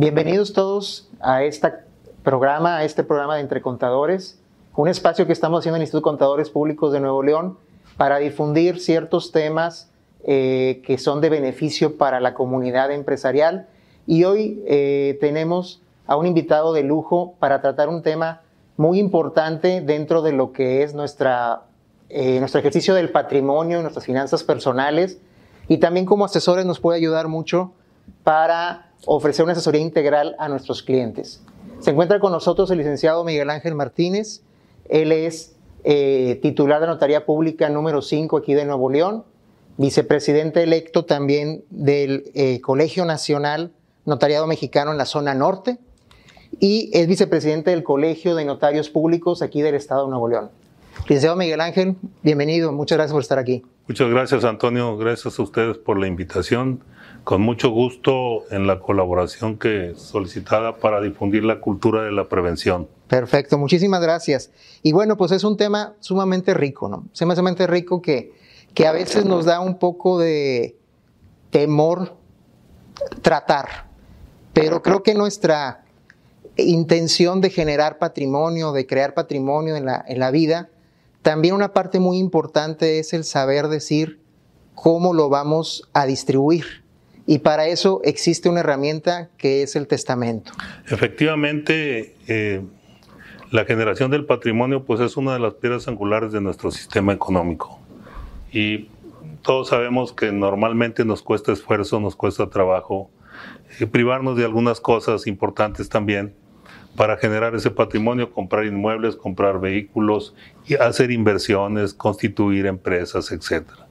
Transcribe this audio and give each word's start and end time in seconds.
Bienvenidos 0.00 0.52
todos 0.52 1.08
a 1.18 1.42
este 1.42 1.72
programa, 2.22 2.76
a 2.76 2.84
este 2.84 3.02
programa 3.02 3.34
de 3.34 3.40
Entre 3.40 3.60
Contadores, 3.60 4.38
un 4.76 4.86
espacio 4.86 5.26
que 5.26 5.32
estamos 5.32 5.58
haciendo 5.58 5.74
en 5.74 5.80
el 5.80 5.86
Instituto 5.86 6.02
Contadores 6.02 6.50
Públicos 6.50 6.92
de 6.92 7.00
Nuevo 7.00 7.20
León 7.24 7.58
para 7.96 8.18
difundir 8.18 8.78
ciertos 8.78 9.32
temas 9.32 9.90
eh, 10.22 10.82
que 10.86 10.98
son 10.98 11.20
de 11.20 11.30
beneficio 11.30 11.98
para 11.98 12.20
la 12.20 12.34
comunidad 12.34 12.92
empresarial. 12.92 13.66
Y 14.06 14.22
hoy 14.22 14.62
eh, 14.68 15.18
tenemos 15.20 15.82
a 16.06 16.14
un 16.14 16.26
invitado 16.26 16.72
de 16.72 16.84
lujo 16.84 17.34
para 17.40 17.60
tratar 17.60 17.88
un 17.88 18.02
tema 18.02 18.42
muy 18.76 19.00
importante 19.00 19.80
dentro 19.80 20.22
de 20.22 20.30
lo 20.30 20.52
que 20.52 20.84
es 20.84 20.94
nuestra, 20.94 21.62
eh, 22.08 22.38
nuestro 22.38 22.60
ejercicio 22.60 22.94
del 22.94 23.10
patrimonio, 23.10 23.82
nuestras 23.82 24.06
finanzas 24.06 24.44
personales. 24.44 25.18
Y 25.66 25.78
también 25.78 26.06
como 26.06 26.24
asesores 26.24 26.64
nos 26.66 26.78
puede 26.78 26.98
ayudar 26.98 27.26
mucho 27.26 27.72
para 28.22 28.87
ofrecer 29.06 29.44
una 29.44 29.52
asesoría 29.52 29.80
integral 29.80 30.34
a 30.38 30.48
nuestros 30.48 30.82
clientes. 30.82 31.42
Se 31.80 31.90
encuentra 31.90 32.18
con 32.20 32.32
nosotros 32.32 32.70
el 32.70 32.78
licenciado 32.78 33.24
Miguel 33.24 33.50
Ángel 33.50 33.74
Martínez. 33.74 34.42
Él 34.88 35.12
es 35.12 35.54
eh, 35.84 36.38
titular 36.42 36.80
de 36.80 36.88
Notaría 36.88 37.24
Pública 37.24 37.68
número 37.68 38.02
5 38.02 38.36
aquí 38.36 38.54
de 38.54 38.64
Nuevo 38.64 38.90
León, 38.90 39.24
vicepresidente 39.76 40.62
electo 40.62 41.04
también 41.04 41.64
del 41.70 42.30
eh, 42.34 42.60
Colegio 42.60 43.04
Nacional 43.04 43.72
Notariado 44.04 44.46
Mexicano 44.46 44.90
en 44.90 44.98
la 44.98 45.04
zona 45.04 45.34
norte 45.34 45.78
y 46.58 46.90
es 46.94 47.06
vicepresidente 47.06 47.70
del 47.70 47.84
Colegio 47.84 48.34
de 48.34 48.44
Notarios 48.44 48.90
Públicos 48.90 49.42
aquí 49.42 49.62
del 49.62 49.74
Estado 49.74 50.04
de 50.04 50.10
Nuevo 50.10 50.28
León. 50.28 50.50
Licenciado 51.02 51.36
Miguel 51.36 51.60
Ángel, 51.60 51.94
bienvenido, 52.22 52.72
muchas 52.72 52.98
gracias 52.98 53.12
por 53.12 53.22
estar 53.22 53.38
aquí. 53.38 53.62
Muchas 53.86 54.10
gracias 54.10 54.44
Antonio, 54.44 54.96
gracias 54.96 55.38
a 55.38 55.42
ustedes 55.42 55.78
por 55.78 55.98
la 55.98 56.08
invitación 56.08 56.82
con 57.28 57.42
mucho 57.42 57.68
gusto 57.68 58.50
en 58.50 58.66
la 58.66 58.80
colaboración 58.80 59.58
que 59.58 59.92
solicitada 59.96 60.78
para 60.78 61.02
difundir 61.02 61.44
la 61.44 61.60
cultura 61.60 62.02
de 62.02 62.10
la 62.10 62.26
prevención. 62.26 62.88
Perfecto, 63.06 63.58
muchísimas 63.58 64.00
gracias. 64.00 64.50
Y 64.82 64.92
bueno, 64.92 65.18
pues 65.18 65.32
es 65.32 65.44
un 65.44 65.58
tema 65.58 65.94
sumamente 66.00 66.54
rico, 66.54 66.88
¿no? 66.88 67.04
Sumamente 67.12 67.66
rico 67.66 68.00
que, 68.00 68.32
que 68.72 68.86
a 68.86 68.92
veces 68.92 69.26
nos 69.26 69.44
da 69.44 69.60
un 69.60 69.78
poco 69.78 70.18
de 70.18 70.78
temor 71.50 72.16
tratar, 73.20 73.90
pero 74.54 74.80
creo 74.80 75.02
que 75.02 75.12
nuestra 75.12 75.84
intención 76.56 77.42
de 77.42 77.50
generar 77.50 77.98
patrimonio, 77.98 78.72
de 78.72 78.86
crear 78.86 79.12
patrimonio 79.12 79.76
en 79.76 79.84
la, 79.84 80.02
en 80.08 80.18
la 80.18 80.30
vida, 80.30 80.70
también 81.20 81.54
una 81.54 81.74
parte 81.74 82.00
muy 82.00 82.16
importante 82.16 82.98
es 82.98 83.12
el 83.12 83.24
saber 83.24 83.68
decir 83.68 84.18
cómo 84.74 85.12
lo 85.12 85.28
vamos 85.28 85.90
a 85.92 86.06
distribuir. 86.06 86.87
Y 87.30 87.40
para 87.40 87.66
eso 87.66 88.00
existe 88.04 88.48
una 88.48 88.60
herramienta 88.60 89.28
que 89.36 89.62
es 89.62 89.76
el 89.76 89.86
testamento. 89.86 90.50
Efectivamente, 90.88 92.16
eh, 92.26 92.62
la 93.50 93.66
generación 93.66 94.10
del 94.10 94.24
patrimonio 94.24 94.86
pues 94.86 94.98
es 95.00 95.18
una 95.18 95.34
de 95.34 95.38
las 95.38 95.52
piedras 95.52 95.88
angulares 95.88 96.32
de 96.32 96.40
nuestro 96.40 96.70
sistema 96.70 97.12
económico. 97.12 97.80
Y 98.50 98.88
todos 99.42 99.68
sabemos 99.68 100.14
que 100.14 100.32
normalmente 100.32 101.04
nos 101.04 101.20
cuesta 101.20 101.52
esfuerzo, 101.52 102.00
nos 102.00 102.16
cuesta 102.16 102.48
trabajo, 102.48 103.10
eh, 103.78 103.86
privarnos 103.86 104.38
de 104.38 104.46
algunas 104.46 104.80
cosas 104.80 105.26
importantes 105.26 105.90
también 105.90 106.34
para 106.96 107.18
generar 107.18 107.54
ese 107.54 107.70
patrimonio, 107.70 108.32
comprar 108.32 108.64
inmuebles, 108.64 109.16
comprar 109.16 109.60
vehículos, 109.60 110.34
hacer 110.80 111.10
inversiones, 111.10 111.92
constituir 111.92 112.64
empresas, 112.64 113.30
etcétera 113.32 113.86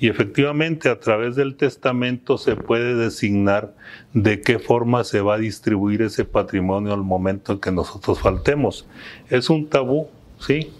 y 0.00 0.08
efectivamente 0.08 0.88
a 0.88 1.00
través 1.00 1.34
del 1.34 1.56
testamento 1.56 2.38
se 2.38 2.54
puede 2.54 2.94
designar 2.94 3.74
de 4.12 4.40
qué 4.40 4.58
forma 4.58 5.02
se 5.02 5.20
va 5.20 5.34
a 5.34 5.38
distribuir 5.38 6.02
ese 6.02 6.24
patrimonio 6.24 6.94
al 6.94 7.02
momento 7.02 7.54
en 7.54 7.58
que 7.58 7.72
nosotros 7.72 8.20
faltemos. 8.20 8.86
Es 9.28 9.50
un 9.50 9.68
tabú, 9.68 10.08
¿sí? 10.38 10.72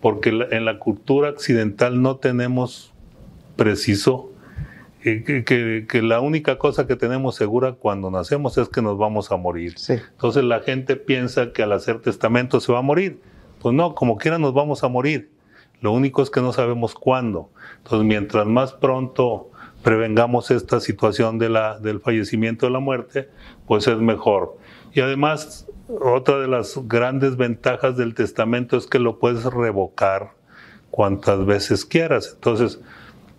Porque 0.00 0.30
en 0.50 0.64
la 0.64 0.78
cultura 0.78 1.30
occidental 1.30 2.00
no 2.00 2.16
tenemos 2.16 2.92
preciso 3.56 4.30
eh, 5.02 5.24
que, 5.44 6.02
la 6.02 6.20
única 6.20 6.58
cosa 6.58 6.86
que 6.86 6.94
tenemos 6.94 7.34
segura 7.34 7.72
cuando 7.72 8.10
nacemos 8.10 8.56
es 8.56 8.68
que 8.68 8.82
nos 8.82 8.98
vamos 8.98 9.32
a 9.32 9.36
morir. 9.36 9.74
Entonces 9.88 10.44
la 10.44 10.60
gente 10.60 10.94
piensa 10.96 11.52
que 11.52 11.62
al 11.62 11.72
hacer 11.72 12.00
testamento 12.00 12.60
se 12.60 12.70
va 12.70 12.78
a 12.78 12.82
morir. 12.82 13.20
Pues 13.60 13.74
no, 13.74 13.94
como 13.94 14.16
quiera 14.16 14.38
nos 14.38 14.54
vamos 14.54 14.84
a 14.84 14.88
morir. 14.88 15.30
Lo 15.80 15.92
único 15.92 16.22
es 16.22 16.30
que 16.30 16.40
no 16.40 16.52
sabemos 16.52 16.94
cuándo. 16.94 17.50
Entonces, 17.78 18.06
mientras 18.06 18.46
más 18.46 18.72
pronto 18.72 19.50
prevengamos 19.82 20.50
esta 20.50 20.80
situación 20.80 21.38
de 21.38 21.48
la, 21.48 21.78
del 21.78 22.00
fallecimiento 22.00 22.66
de 22.66 22.72
la 22.72 22.80
muerte, 22.80 23.28
pues 23.66 23.86
es 23.86 23.98
mejor. 23.98 24.58
Y 24.92 25.00
además, 25.00 25.66
otra 25.88 26.38
de 26.38 26.48
las 26.48 26.78
grandes 26.86 27.36
ventajas 27.36 27.96
del 27.96 28.14
testamento 28.14 28.76
es 28.76 28.86
que 28.86 28.98
lo 28.98 29.18
puedes 29.18 29.44
revocar 29.44 30.32
cuantas 30.90 31.44
veces 31.46 31.84
quieras. 31.84 32.32
Entonces, 32.34 32.80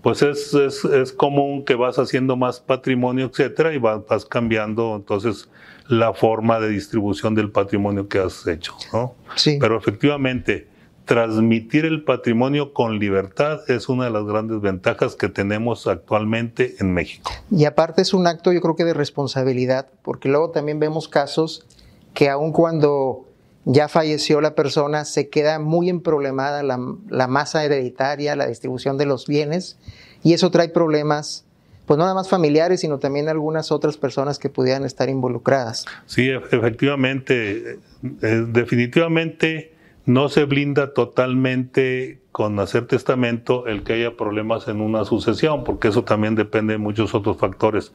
pues 0.01 0.21
es, 0.23 0.53
es, 0.53 0.83
es 0.85 1.13
común 1.13 1.63
que 1.63 1.75
vas 1.75 1.99
haciendo 1.99 2.35
más 2.35 2.59
patrimonio, 2.59 3.27
etcétera, 3.27 3.73
y 3.73 3.77
vas, 3.77 4.01
vas, 4.07 4.25
cambiando 4.25 4.95
entonces 4.95 5.47
la 5.87 6.13
forma 6.13 6.59
de 6.59 6.69
distribución 6.69 7.35
del 7.35 7.51
patrimonio 7.51 8.07
que 8.07 8.19
has 8.19 8.47
hecho, 8.47 8.73
¿no? 8.93 9.15
Sí. 9.35 9.57
Pero 9.59 9.77
efectivamente, 9.77 10.67
transmitir 11.05 11.85
el 11.85 12.03
patrimonio 12.03 12.73
con 12.73 12.99
libertad 12.99 13.59
es 13.69 13.89
una 13.89 14.05
de 14.05 14.11
las 14.11 14.25
grandes 14.25 14.61
ventajas 14.61 15.15
que 15.15 15.29
tenemos 15.29 15.87
actualmente 15.87 16.75
en 16.79 16.93
México. 16.93 17.31
Y 17.49 17.65
aparte 17.65 18.01
es 18.01 18.13
un 18.13 18.27
acto 18.27 18.51
yo 18.51 18.61
creo 18.61 18.75
que 18.75 18.85
de 18.85 18.93
responsabilidad, 18.93 19.87
porque 20.03 20.29
luego 20.29 20.51
también 20.51 20.79
vemos 20.79 21.07
casos 21.07 21.65
que 22.13 22.29
aun 22.29 22.51
cuando 22.51 23.25
ya 23.65 23.87
falleció 23.87 24.41
la 24.41 24.55
persona, 24.55 25.05
se 25.05 25.29
queda 25.29 25.59
muy 25.59 25.89
emproblemada 25.89 26.63
la, 26.63 26.79
la 27.09 27.27
masa 27.27 27.63
hereditaria, 27.63 28.35
la 28.35 28.47
distribución 28.47 28.97
de 28.97 29.05
los 29.05 29.27
bienes, 29.27 29.77
y 30.23 30.33
eso 30.33 30.51
trae 30.51 30.69
problemas 30.69 31.45
pues 31.85 31.97
no 31.97 32.05
nada 32.05 32.15
más 32.15 32.29
familiares, 32.29 32.79
sino 32.79 32.99
también 32.99 33.27
algunas 33.27 33.69
otras 33.69 33.97
personas 33.97 34.39
que 34.39 34.47
pudieran 34.47 34.85
estar 34.85 35.09
involucradas. 35.09 35.85
Sí, 36.05 36.29
efectivamente, 36.29 37.79
eh, 38.21 38.45
definitivamente 38.47 39.70
no 40.05 40.29
se 40.29 40.45
blinda 40.45 40.93
totalmente 40.93 42.21
con 42.31 42.59
hacer 42.59 42.87
testamento 42.87 43.67
el 43.67 43.83
que 43.83 43.93
haya 43.93 44.17
problemas 44.17 44.67
en 44.67 44.81
una 44.81 45.05
sucesión, 45.05 45.63
porque 45.63 45.89
eso 45.89 46.03
también 46.03 46.35
depende 46.35 46.73
de 46.73 46.79
muchos 46.79 47.13
otros 47.13 47.37
factores, 47.37 47.93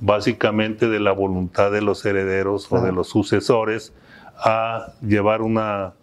básicamente 0.00 0.88
de 0.88 1.00
la 1.00 1.12
voluntad 1.12 1.70
de 1.72 1.82
los 1.82 2.04
herederos 2.04 2.70
o 2.70 2.80
de 2.80 2.92
los 2.92 3.08
sucesores 3.08 3.92
a 4.36 4.92
llevar 5.02 5.42
una, 5.42 5.94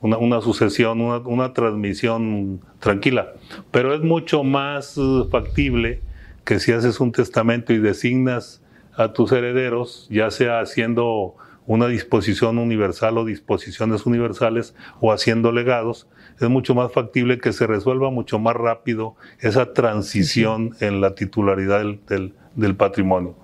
una, 0.00 0.40
sucesión, 0.40 1.00
una, 1.00 1.18
una, 1.18 1.52
transmisión 1.52 2.60
tranquila. 2.80 3.32
Pero 3.70 3.94
es 3.94 4.02
mucho 4.02 4.44
más 4.44 4.98
uh, 4.98 5.28
factible 5.30 6.02
que 6.44 6.58
si 6.58 6.72
haces 6.72 7.00
un 7.00 7.12
testamento 7.12 7.72
y 7.72 7.78
designas 7.78 8.62
a 8.96 9.12
tus 9.12 9.32
herederos, 9.32 10.06
ya 10.10 10.30
sea 10.30 10.60
haciendo 10.60 11.36
una 11.66 11.88
disposición 11.88 12.58
universal 12.58 13.18
o 13.18 13.24
disposiciones 13.24 14.06
universales 14.06 14.74
o 15.00 15.12
haciendo 15.12 15.52
legados, 15.52 16.08
es 16.40 16.48
mucho 16.48 16.74
más 16.74 16.92
factible 16.92 17.38
que 17.38 17.52
se 17.52 17.66
resuelva 17.66 18.10
mucho 18.10 18.38
más 18.38 18.54
rápido 18.54 19.16
esa 19.40 19.72
transición 19.72 20.76
en 20.80 21.00
la 21.00 21.14
titularidad 21.14 21.80
del, 21.80 22.34
del, 22.54 22.76
patrimonio. 22.76 23.36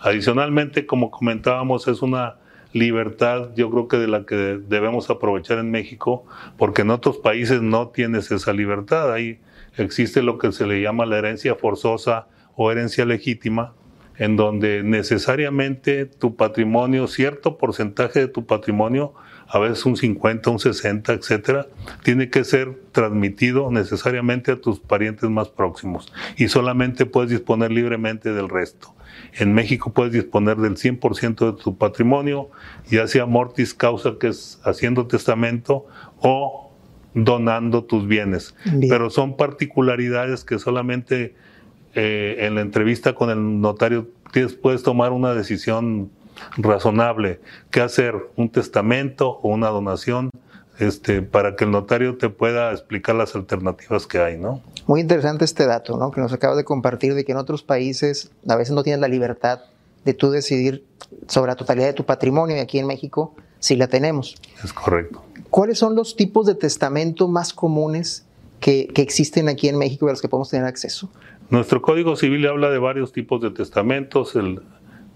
Adicionalmente, 0.00 0.86
como 0.86 1.10
comentábamos, 1.10 1.88
es 1.88 2.02
una 2.02 2.36
libertad, 2.72 3.50
yo 3.54 3.70
creo 3.70 3.88
que 3.88 3.98
de 3.98 4.08
la 4.08 4.24
que 4.24 4.36
debemos 4.36 5.10
aprovechar 5.10 5.58
en 5.58 5.70
México, 5.70 6.24
porque 6.56 6.82
en 6.82 6.90
otros 6.90 7.18
países 7.18 7.62
no 7.62 7.88
tienes 7.88 8.30
esa 8.30 8.52
libertad. 8.52 9.12
Ahí 9.12 9.40
existe 9.76 10.22
lo 10.22 10.38
que 10.38 10.52
se 10.52 10.66
le 10.66 10.80
llama 10.80 11.06
la 11.06 11.18
herencia 11.18 11.54
forzosa 11.54 12.28
o 12.56 12.70
herencia 12.70 13.04
legítima, 13.04 13.74
en 14.18 14.36
donde 14.36 14.82
necesariamente 14.82 16.06
tu 16.06 16.36
patrimonio, 16.36 17.06
cierto 17.06 17.56
porcentaje 17.56 18.20
de 18.20 18.28
tu 18.28 18.46
patrimonio, 18.46 19.14
a 19.46 19.58
veces 19.58 19.86
un 19.86 19.96
50, 19.96 20.50
un 20.50 20.58
60, 20.58 21.12
etcétera, 21.14 21.66
tiene 22.02 22.28
que 22.28 22.44
ser 22.44 22.76
transmitido 22.92 23.70
necesariamente 23.70 24.52
a 24.52 24.60
tus 24.60 24.78
parientes 24.80 25.30
más 25.30 25.48
próximos 25.48 26.12
y 26.36 26.48
solamente 26.48 27.06
puedes 27.06 27.30
disponer 27.30 27.70
libremente 27.70 28.32
del 28.32 28.48
resto. 28.48 28.94
En 29.34 29.54
México 29.54 29.92
puedes 29.92 30.12
disponer 30.12 30.56
del 30.58 30.76
100% 30.76 31.52
de 31.52 31.62
tu 31.62 31.78
patrimonio, 31.78 32.50
ya 32.90 33.06
sea 33.06 33.26
mortis 33.26 33.74
causa, 33.74 34.16
que 34.18 34.28
es 34.28 34.60
haciendo 34.64 35.06
testamento, 35.06 35.86
o 36.18 36.72
donando 37.14 37.84
tus 37.84 38.06
bienes. 38.06 38.54
Pero 38.88 39.10
son 39.10 39.36
particularidades 39.36 40.44
que 40.44 40.58
solamente 40.58 41.34
eh, 41.94 42.36
en 42.40 42.54
la 42.54 42.60
entrevista 42.60 43.14
con 43.14 43.30
el 43.30 43.60
notario 43.60 44.08
puedes 44.60 44.82
tomar 44.82 45.12
una 45.12 45.34
decisión 45.34 46.10
razonable. 46.56 47.40
¿Qué 47.70 47.80
hacer? 47.80 48.14
¿Un 48.36 48.50
testamento 48.50 49.38
o 49.42 49.48
una 49.48 49.68
donación? 49.68 50.30
Este, 50.78 51.22
para 51.22 51.56
que 51.56 51.64
el 51.64 51.72
notario 51.72 52.18
te 52.18 52.28
pueda 52.28 52.70
explicar 52.70 53.16
las 53.16 53.34
alternativas 53.34 54.06
que 54.06 54.20
hay, 54.20 54.38
¿no? 54.38 54.62
Muy 54.86 55.00
interesante 55.00 55.44
este 55.44 55.66
dato, 55.66 55.96
¿no? 55.96 56.12
Que 56.12 56.20
nos 56.20 56.32
acaba 56.32 56.54
de 56.54 56.64
compartir 56.64 57.14
de 57.14 57.24
que 57.24 57.32
en 57.32 57.38
otros 57.38 57.64
países 57.64 58.30
a 58.48 58.54
veces 58.54 58.74
no 58.74 58.84
tienes 58.84 59.00
la 59.00 59.08
libertad 59.08 59.60
de 60.04 60.14
tú 60.14 60.30
decidir 60.30 60.84
sobre 61.26 61.50
la 61.50 61.56
totalidad 61.56 61.86
de 61.86 61.94
tu 61.94 62.04
patrimonio 62.04 62.56
y 62.56 62.60
aquí 62.60 62.78
en 62.78 62.86
México 62.86 63.34
sí 63.58 63.74
la 63.74 63.88
tenemos. 63.88 64.36
Es 64.62 64.72
correcto. 64.72 65.24
¿Cuáles 65.50 65.78
son 65.80 65.96
los 65.96 66.14
tipos 66.14 66.46
de 66.46 66.54
testamento 66.54 67.26
más 67.26 67.52
comunes 67.52 68.24
que, 68.60 68.86
que 68.86 69.02
existen 69.02 69.48
aquí 69.48 69.68
en 69.68 69.78
México 69.78 70.06
y 70.06 70.10
a 70.10 70.12
los 70.12 70.22
que 70.22 70.28
podemos 70.28 70.50
tener 70.50 70.66
acceso? 70.66 71.10
Nuestro 71.50 71.80
Código 71.80 72.14
Civil 72.16 72.46
habla 72.46 72.70
de 72.70 72.78
varios 72.78 73.12
tipos 73.12 73.40
de 73.40 73.50
testamentos. 73.50 74.36
El 74.36 74.60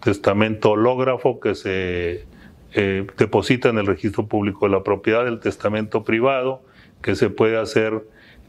testamento 0.02 0.70
hológrafo 0.70 1.40
que 1.40 1.54
se 1.54 2.26
eh, 2.72 3.06
deposita 3.18 3.68
en 3.68 3.78
el 3.78 3.86
registro 3.86 4.26
público 4.26 4.66
de 4.66 4.72
la 4.72 4.82
propiedad, 4.82 5.28
el 5.28 5.40
testamento 5.40 6.04
privado 6.04 6.62
que 7.02 7.16
se 7.16 7.28
puede 7.28 7.58
hacer 7.58 8.02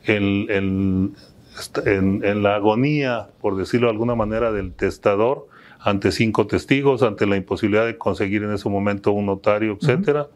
en, 0.06 0.48
en, 0.50 2.44
la 2.44 2.56
agonía, 2.56 3.28
por 3.42 3.58
decirlo 3.58 3.88
de 3.88 3.92
alguna 3.92 4.16
manera, 4.16 4.52
del 4.52 4.74
testador 4.74 5.48
ante 5.80 6.12
cinco 6.12 6.48
testigos, 6.48 7.04
ante 7.04 7.26
la 7.26 7.36
imposibilidad 7.36 7.86
de 7.86 7.98
conseguir 7.98 8.44
en 8.44 8.54
ese 8.54 8.70
momento 8.70 9.12
un 9.12 9.26
notario, 9.26 9.78
etcétera. 9.80 10.28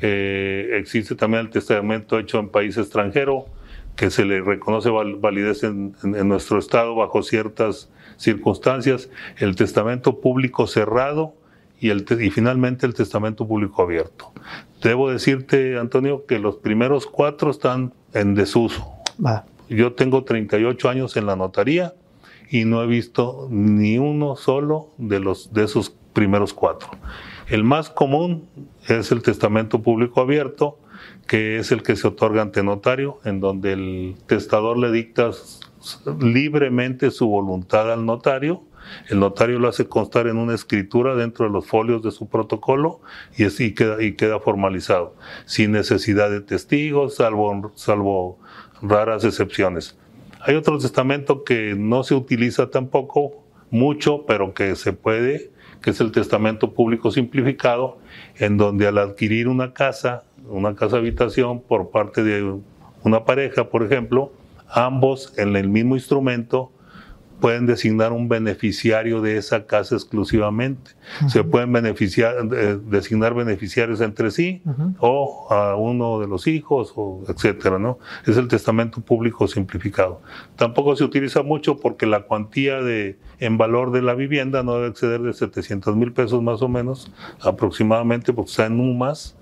Eh, 0.00 0.76
existe 0.78 1.16
también 1.16 1.46
el 1.46 1.50
testamento 1.50 2.18
hecho 2.18 2.38
en 2.38 2.48
país 2.48 2.76
extranjero, 2.76 3.46
que 3.96 4.10
se 4.10 4.24
le 4.24 4.40
reconoce 4.42 4.90
validez 4.90 5.64
en, 5.64 5.94
nuestro 6.02 6.58
estado 6.58 6.94
bajo 6.94 7.22
ciertas 7.22 7.90
circunstancias, 8.18 9.10
el 9.38 9.56
testamento 9.56 10.20
público 10.20 10.66
cerrado 10.66 11.34
y, 11.80 11.90
el, 11.90 12.06
y 12.20 12.30
finalmente 12.30 12.86
el 12.86 12.94
testamento 12.94 13.46
público 13.46 13.82
abierto. 13.82 14.32
Debo 14.82 15.10
decirte, 15.10 15.78
Antonio, 15.78 16.26
que 16.26 16.38
los 16.38 16.56
primeros 16.56 17.06
cuatro 17.06 17.50
están 17.50 17.92
en 18.12 18.34
desuso. 18.34 18.86
Yo 19.68 19.94
tengo 19.94 20.24
38 20.24 20.88
años 20.88 21.16
en 21.16 21.26
la 21.26 21.36
notaría 21.36 21.94
y 22.50 22.64
no 22.64 22.82
he 22.82 22.86
visto 22.86 23.48
ni 23.50 23.98
uno 23.98 24.36
solo 24.36 24.90
de, 24.98 25.20
los, 25.20 25.52
de 25.52 25.64
esos 25.64 25.94
primeros 26.12 26.54
cuatro. 26.54 26.90
El 27.48 27.64
más 27.64 27.90
común 27.90 28.48
es 28.88 29.10
el 29.10 29.22
testamento 29.22 29.82
público 29.82 30.20
abierto, 30.20 30.78
que 31.26 31.58
es 31.58 31.72
el 31.72 31.82
que 31.82 31.96
se 31.96 32.08
otorga 32.08 32.42
ante 32.42 32.62
notario, 32.62 33.20
en 33.24 33.40
donde 33.40 33.72
el 33.72 34.16
testador 34.26 34.78
le 34.78 34.90
dicta 34.90 35.30
libremente 36.20 37.10
su 37.10 37.28
voluntad 37.28 37.92
al 37.92 38.06
notario. 38.06 38.62
El 39.08 39.18
notario 39.18 39.58
lo 39.58 39.68
hace 39.68 39.88
constar 39.88 40.28
en 40.28 40.36
una 40.36 40.54
escritura 40.54 41.16
dentro 41.16 41.46
de 41.46 41.52
los 41.52 41.66
folios 41.66 42.02
de 42.02 42.12
su 42.12 42.28
protocolo 42.28 43.00
y, 43.36 43.44
así 43.44 43.74
queda, 43.74 44.00
y 44.02 44.12
queda 44.12 44.38
formalizado, 44.38 45.16
sin 45.44 45.72
necesidad 45.72 46.30
de 46.30 46.40
testigos, 46.40 47.16
salvo, 47.16 47.72
salvo 47.74 48.38
raras 48.82 49.24
excepciones. 49.24 49.98
Hay 50.40 50.54
otro 50.54 50.78
testamento 50.78 51.42
que 51.42 51.74
no 51.76 52.04
se 52.04 52.14
utiliza 52.14 52.70
tampoco 52.70 53.42
mucho, 53.70 54.24
pero 54.26 54.54
que 54.54 54.76
se 54.76 54.92
puede, 54.92 55.50
que 55.82 55.90
es 55.90 56.00
el 56.00 56.12
testamento 56.12 56.72
público 56.72 57.10
simplificado, 57.10 57.98
en 58.36 58.56
donde 58.56 58.86
al 58.86 58.98
adquirir 58.98 59.48
una 59.48 59.72
casa, 59.72 60.22
una 60.48 60.74
casa 60.74 60.96
habitación 60.96 61.60
por 61.60 61.90
parte 61.90 62.22
de 62.22 62.58
una 63.02 63.24
pareja, 63.24 63.68
por 63.68 63.82
ejemplo, 63.82 64.32
ambos 64.68 65.32
en 65.36 65.56
el 65.56 65.68
mismo 65.68 65.94
instrumento 65.94 66.72
pueden 67.40 67.66
designar 67.66 68.12
un 68.12 68.28
beneficiario 68.28 69.20
de 69.20 69.36
esa 69.36 69.66
casa 69.66 69.94
exclusivamente. 69.94 70.92
Se 71.28 71.44
pueden 71.44 71.72
beneficiar, 71.72 72.34
eh, 72.52 72.78
designar 72.82 73.34
beneficiarios 73.34 74.00
entre 74.00 74.30
sí 74.30 74.62
o 75.00 75.46
a 75.50 75.76
uno 75.76 76.18
de 76.18 76.28
los 76.28 76.46
hijos, 76.46 76.92
o 76.96 77.22
etcétera, 77.28 77.78
¿no? 77.78 77.98
Es 78.26 78.36
el 78.36 78.48
testamento 78.48 79.00
público 79.00 79.46
simplificado. 79.48 80.20
Tampoco 80.56 80.96
se 80.96 81.04
utiliza 81.04 81.42
mucho 81.42 81.76
porque 81.76 82.06
la 82.06 82.22
cuantía 82.22 82.80
de, 82.80 83.18
en 83.38 83.58
valor 83.58 83.92
de 83.92 84.02
la 84.02 84.14
vivienda 84.14 84.62
no 84.62 84.74
debe 84.76 84.88
exceder 84.88 85.20
de 85.20 85.32
700 85.32 85.94
mil 85.96 86.12
pesos 86.12 86.42
más 86.42 86.62
o 86.62 86.68
menos, 86.68 87.12
aproximadamente, 87.40 88.32
porque 88.32 88.50
está 88.50 88.66
en 88.66 88.80
UMAS. 88.80 89.36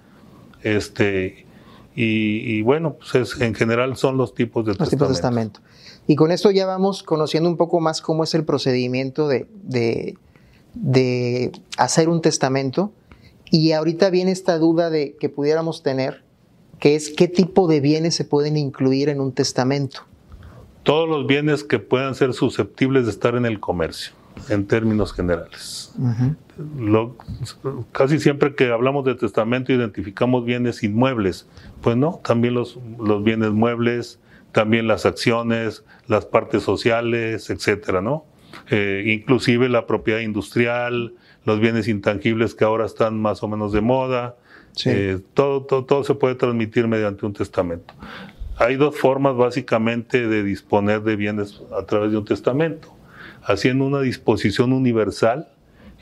Este, 0.64 1.46
y, 1.94 2.62
bueno, 2.62 2.96
pues 2.96 3.40
en 3.40 3.55
general 3.55 3.96
son 3.96 4.16
los 4.16 4.34
tipos 4.34 4.66
de 4.66 4.75
los 4.75 4.88
Tipos 4.88 5.08
de 5.08 5.14
testamento. 5.14 5.61
Y 6.08 6.16
con 6.16 6.32
esto 6.32 6.50
ya 6.50 6.66
vamos 6.66 7.02
conociendo 7.02 7.49
un 7.49 7.56
poco 7.56 7.78
más 7.81 8.00
cómo 8.00 8.25
es 8.25 8.34
el 8.34 8.44
procedimiento 8.44 9.28
de, 9.28 9.46
de, 10.75 11.52
hacer 11.78 12.08
un 12.08 12.20
testamento. 12.20 12.93
Y 13.50 13.72
ahorita 13.72 14.11
viene 14.11 14.32
esta 14.32 14.58
duda 14.58 14.90
de 14.90 15.14
que 15.20 15.28
pudiéramos 15.28 15.82
tener, 15.82 16.25
que 16.81 16.96
es 16.96 17.11
qué 17.11 17.28
tipo 17.28 17.69
de 17.69 17.81
bienes 17.81 18.16
se 18.16 18.25
pueden 18.25 18.56
incluir 18.56 19.08
en 19.08 19.20
un 19.20 19.32
testamento. 19.32 20.00
Todos 20.82 21.08
los 21.08 21.26
bienes 21.26 21.62
que 21.62 21.78
puedan 21.78 22.14
ser 22.16 22.32
susceptibles 22.32 23.05
de 23.05 23.12
estar 23.12 23.37
en 23.37 23.46
el 23.46 23.61
comercio, 23.61 24.12
en 24.49 24.67
términos 24.67 25.13
generales. 25.13 25.95
casi 27.93 28.19
siempre 28.19 28.55
que 28.55 28.71
hablamos 28.71 29.05
de 29.05 29.15
testamento 29.15 29.73
identificamos 29.73 30.45
bienes 30.45 30.83
inmuebles. 30.83 31.49
Pues 31.81 31.97
no, 31.97 32.21
también 32.25 32.55
los, 32.55 32.79
los 32.99 33.23
bienes 33.25 33.51
muebles, 33.51 34.21
también 34.53 34.87
las 34.87 35.07
acciones, 35.07 35.85
las 36.07 36.27
partes 36.27 36.63
sociales, 36.63 37.51
etcétera, 37.51 38.01
¿no? 38.01 38.25
Eh, 38.71 39.03
inclusive 39.07 39.69
la 39.69 39.87
propiedad 39.87 40.21
industrial, 40.21 41.15
los 41.45 41.61
bienes 41.61 41.89
intangibles 41.89 42.55
que 42.55 42.65
ahora 42.65 42.87
están 42.87 43.21
más 43.21 43.43
o 43.43 43.49
menos 43.49 43.73
de 43.73 43.81
moda, 43.81 44.37
eh, 44.87 45.21
todo, 45.35 45.63
todo, 45.63 45.85
todo 45.85 46.05
se 46.05 46.15
puede 46.15 46.35
transmitir 46.35 46.89
mediante 46.89 47.27
un 47.27 47.33
testamento. 47.33 47.95
Hay 48.57 48.77
dos 48.77 48.97
formas 48.97 49.37
básicamente 49.37 50.29
de 50.29 50.43
disponer 50.43 51.03
de 51.03 51.17
bienes 51.17 51.61
a 51.77 51.85
través 51.85 52.13
de 52.13 52.19
un 52.19 52.25
testamento. 52.25 52.94
Haciendo 53.44 53.85
una 53.85 54.00
disposición 54.00 54.73
universal, 54.73 55.49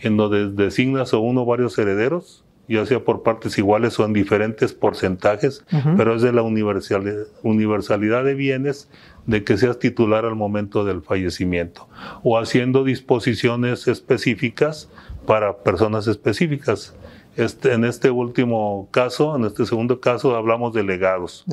en 0.01 0.17
donde 0.17 0.51
designas 0.51 1.13
a 1.13 1.19
uno 1.19 1.43
o 1.43 1.47
varios 1.47 1.79
herederos, 1.79 2.45
ya 2.69 2.87
sea 2.87 3.05
por 3.05 3.23
partes 3.23 3.59
iguales 3.59 3.99
o 3.99 4.05
en 4.05 4.13
diferentes 4.13 4.73
porcentajes, 4.73 5.65
pero 5.97 6.15
es 6.15 6.23
de 6.23 6.33
la 6.33 6.43
universalidad 6.43 8.25
de 8.25 8.35
bienes 8.35 8.89
de 9.27 9.45
que 9.45 9.57
seas 9.57 9.79
titular 9.79 10.25
al 10.25 10.37
momento 10.37 10.85
del 10.85 11.03
fallecimiento, 11.03 11.89
o 12.23 12.39
haciendo 12.39 12.85
disposiciones 12.85 13.89
específicas 13.89 14.89
para 15.27 15.59
personas 15.59 16.07
específicas. 16.07 16.97
Este, 17.37 17.73
en 17.73 17.85
este 17.85 18.11
último 18.11 18.89
caso, 18.91 19.37
en 19.37 19.45
este 19.45 19.65
segundo 19.65 20.01
caso, 20.01 20.37
hablamos 20.37 20.75
de 20.75 20.83
legados, 20.83 21.45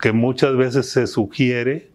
que 0.00 0.12
muchas 0.12 0.56
veces 0.56 0.90
se 0.90 1.06
sugiere 1.06 1.90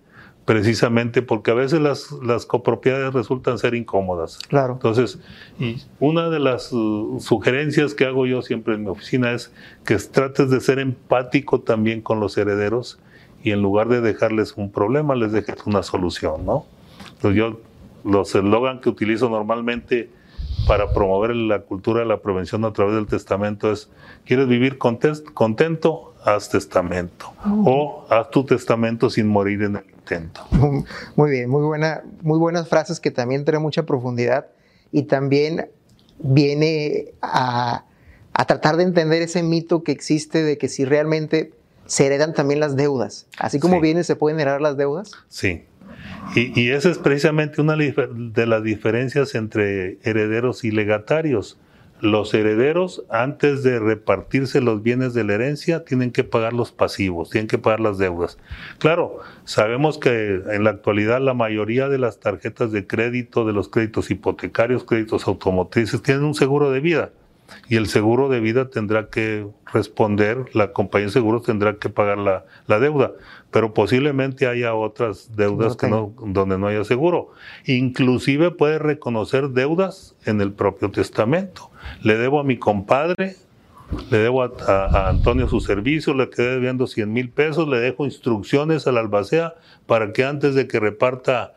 precisamente 0.49 1.21
porque 1.21 1.51
a 1.51 1.53
veces 1.53 1.79
las, 1.79 2.11
las 2.23 2.47
copropiedades 2.47 3.13
resultan 3.13 3.59
ser 3.59 3.75
incómodas. 3.75 4.39
Claro. 4.47 4.73
Entonces, 4.73 5.19
y 5.59 5.77
una 5.99 6.31
de 6.31 6.39
las 6.39 6.73
uh, 6.73 7.19
sugerencias 7.19 7.94
que 7.94 8.06
hago 8.06 8.25
yo 8.25 8.41
siempre 8.41 8.73
en 8.73 8.81
mi 8.81 8.89
oficina 8.89 9.31
es 9.31 9.53
que 9.85 9.95
trates 9.97 10.49
de 10.49 10.59
ser 10.59 10.79
empático 10.79 11.61
también 11.61 12.01
con 12.01 12.19
los 12.19 12.35
herederos 12.35 12.97
y 13.44 13.51
en 13.51 13.61
lugar 13.61 13.89
de 13.89 14.01
dejarles 14.01 14.53
un 14.57 14.71
problema, 14.71 15.13
les 15.13 15.33
dejes 15.33 15.68
una 15.68 15.83
solución, 15.83 16.47
¿no? 16.47 16.65
Entonces 17.13 17.37
yo, 17.37 17.59
los 18.03 18.33
eslogan 18.33 18.81
que 18.81 18.89
utilizo 18.89 19.29
normalmente 19.29 20.09
para 20.65 20.91
promover 20.91 21.35
la 21.35 21.59
cultura 21.59 21.99
de 21.99 22.07
la 22.07 22.21
prevención 22.21 22.65
a 22.65 22.73
través 22.73 22.95
del 22.95 23.06
testamento 23.06 23.71
es, 23.71 23.91
¿quieres 24.25 24.47
vivir 24.47 24.79
contento? 24.79 26.15
Haz 26.25 26.49
testamento. 26.49 27.33
O 27.45 28.07
haz 28.09 28.31
tu 28.31 28.44
testamento 28.45 29.11
sin 29.11 29.27
morir 29.27 29.61
en 29.61 29.75
el 29.75 29.98
Muy 31.16 31.31
bien, 31.31 31.49
muy, 31.49 31.63
buena, 31.63 32.04
muy 32.21 32.37
buenas 32.39 32.68
frases 32.68 32.99
que 32.99 33.11
también 33.11 33.45
tienen 33.45 33.61
mucha 33.61 33.85
profundidad 33.85 34.47
y 34.92 35.04
también 35.04 35.69
viene 36.19 37.13
a, 37.21 37.85
tratar 38.47 38.78
de 38.78 38.83
entender 38.83 39.21
ese 39.21 39.44
mito 39.44 39.83
que 39.83 39.92
existe 39.92 40.44
de 40.44 40.57
que 40.57 40.69
si 40.69 40.85
realmente 40.85 41.51
se 41.85 42.06
heredan 42.06 42.33
también 42.33 42.59
las 42.59 42.75
deudas, 42.75 43.28
así 43.37 43.59
como 43.59 43.81
vienen 43.81 44.04
se 44.04 44.16
pueden 44.16 44.39
heredar 44.39 44.61
las 44.61 44.78
deudas. 44.78 45.11
Sí, 45.28 45.66
y, 46.35 46.59
y 46.59 46.71
esa 46.71 46.89
es 46.89 46.97
precisamente 46.99 47.61
una 47.61 47.75
de 47.75 48.45
las 48.45 48.63
diferencias 48.63 49.35
entre 49.35 49.97
herederos 50.04 50.63
y 50.63 50.71
legatarios 50.71 51.57
los 52.01 52.33
herederos, 52.33 53.03
antes 53.09 53.63
de 53.63 53.79
repartirse 53.79 54.61
los 54.61 54.83
bienes 54.83 55.13
de 55.13 55.23
la 55.23 55.33
herencia, 55.33 55.83
tienen 55.83 56.11
que 56.11 56.23
pagar 56.23 56.53
los 56.53 56.71
pasivos, 56.71 57.29
tienen 57.29 57.47
que 57.47 57.57
pagar 57.57 57.79
las 57.79 57.97
deudas. 57.97 58.37
Claro, 58.77 59.19
sabemos 59.44 59.97
que 59.97 60.41
en 60.49 60.63
la 60.63 60.71
actualidad 60.71 61.21
la 61.21 61.33
mayoría 61.33 61.89
de 61.89 61.97
las 61.97 62.19
tarjetas 62.19 62.71
de 62.71 62.87
crédito, 62.87 63.45
de 63.45 63.53
los 63.53 63.69
créditos 63.69 64.11
hipotecarios, 64.11 64.83
créditos 64.83 65.27
automotrices, 65.27 66.01
tienen 66.01 66.23
un 66.23 66.35
seguro 66.35 66.71
de 66.71 66.79
vida. 66.79 67.11
Y 67.68 67.75
el 67.75 67.87
seguro 67.87 68.29
de 68.29 68.39
vida 68.39 68.69
tendrá 68.69 69.09
que 69.09 69.47
responder, 69.71 70.45
la 70.53 70.71
compañía 70.71 71.07
de 71.07 71.13
seguros 71.13 71.44
tendrá 71.44 71.75
que 71.75 71.89
pagar 71.89 72.18
la, 72.18 72.45
la 72.68 72.79
deuda 72.79 73.11
pero 73.51 73.73
posiblemente 73.73 74.47
haya 74.47 74.75
otras 74.75 75.35
deudas 75.35 75.75
que 75.75 75.87
no, 75.87 76.13
donde 76.23 76.57
no 76.57 76.68
haya 76.68 76.83
seguro. 76.83 77.31
Inclusive 77.65 78.51
puede 78.51 78.77
reconocer 78.77 79.49
deudas 79.49 80.15
en 80.25 80.41
el 80.41 80.53
propio 80.53 80.91
testamento. 80.91 81.71
Le 82.03 82.18
debo 82.18 82.39
a 82.39 82.44
mi 82.44 82.57
compadre, 82.57 83.35
le 84.11 84.18
debo 84.18 84.44
a, 84.44 85.09
Antonio 85.09 85.47
su 85.47 85.61
servicio, 85.61 86.13
le 86.13 86.29
quedé 86.29 86.51
debiendo 86.51 86.85
100 86.85 87.11
mil 87.11 87.29
pesos, 87.31 87.68
le 87.68 87.79
dejo 87.79 88.06
instrucciones 88.06 88.85
al 88.85 88.97
albacea 88.97 89.56
para 89.87 90.13
que 90.13 90.25
antes 90.25 90.53
de 90.53 90.68
que 90.68 90.79
reparta 90.79 91.56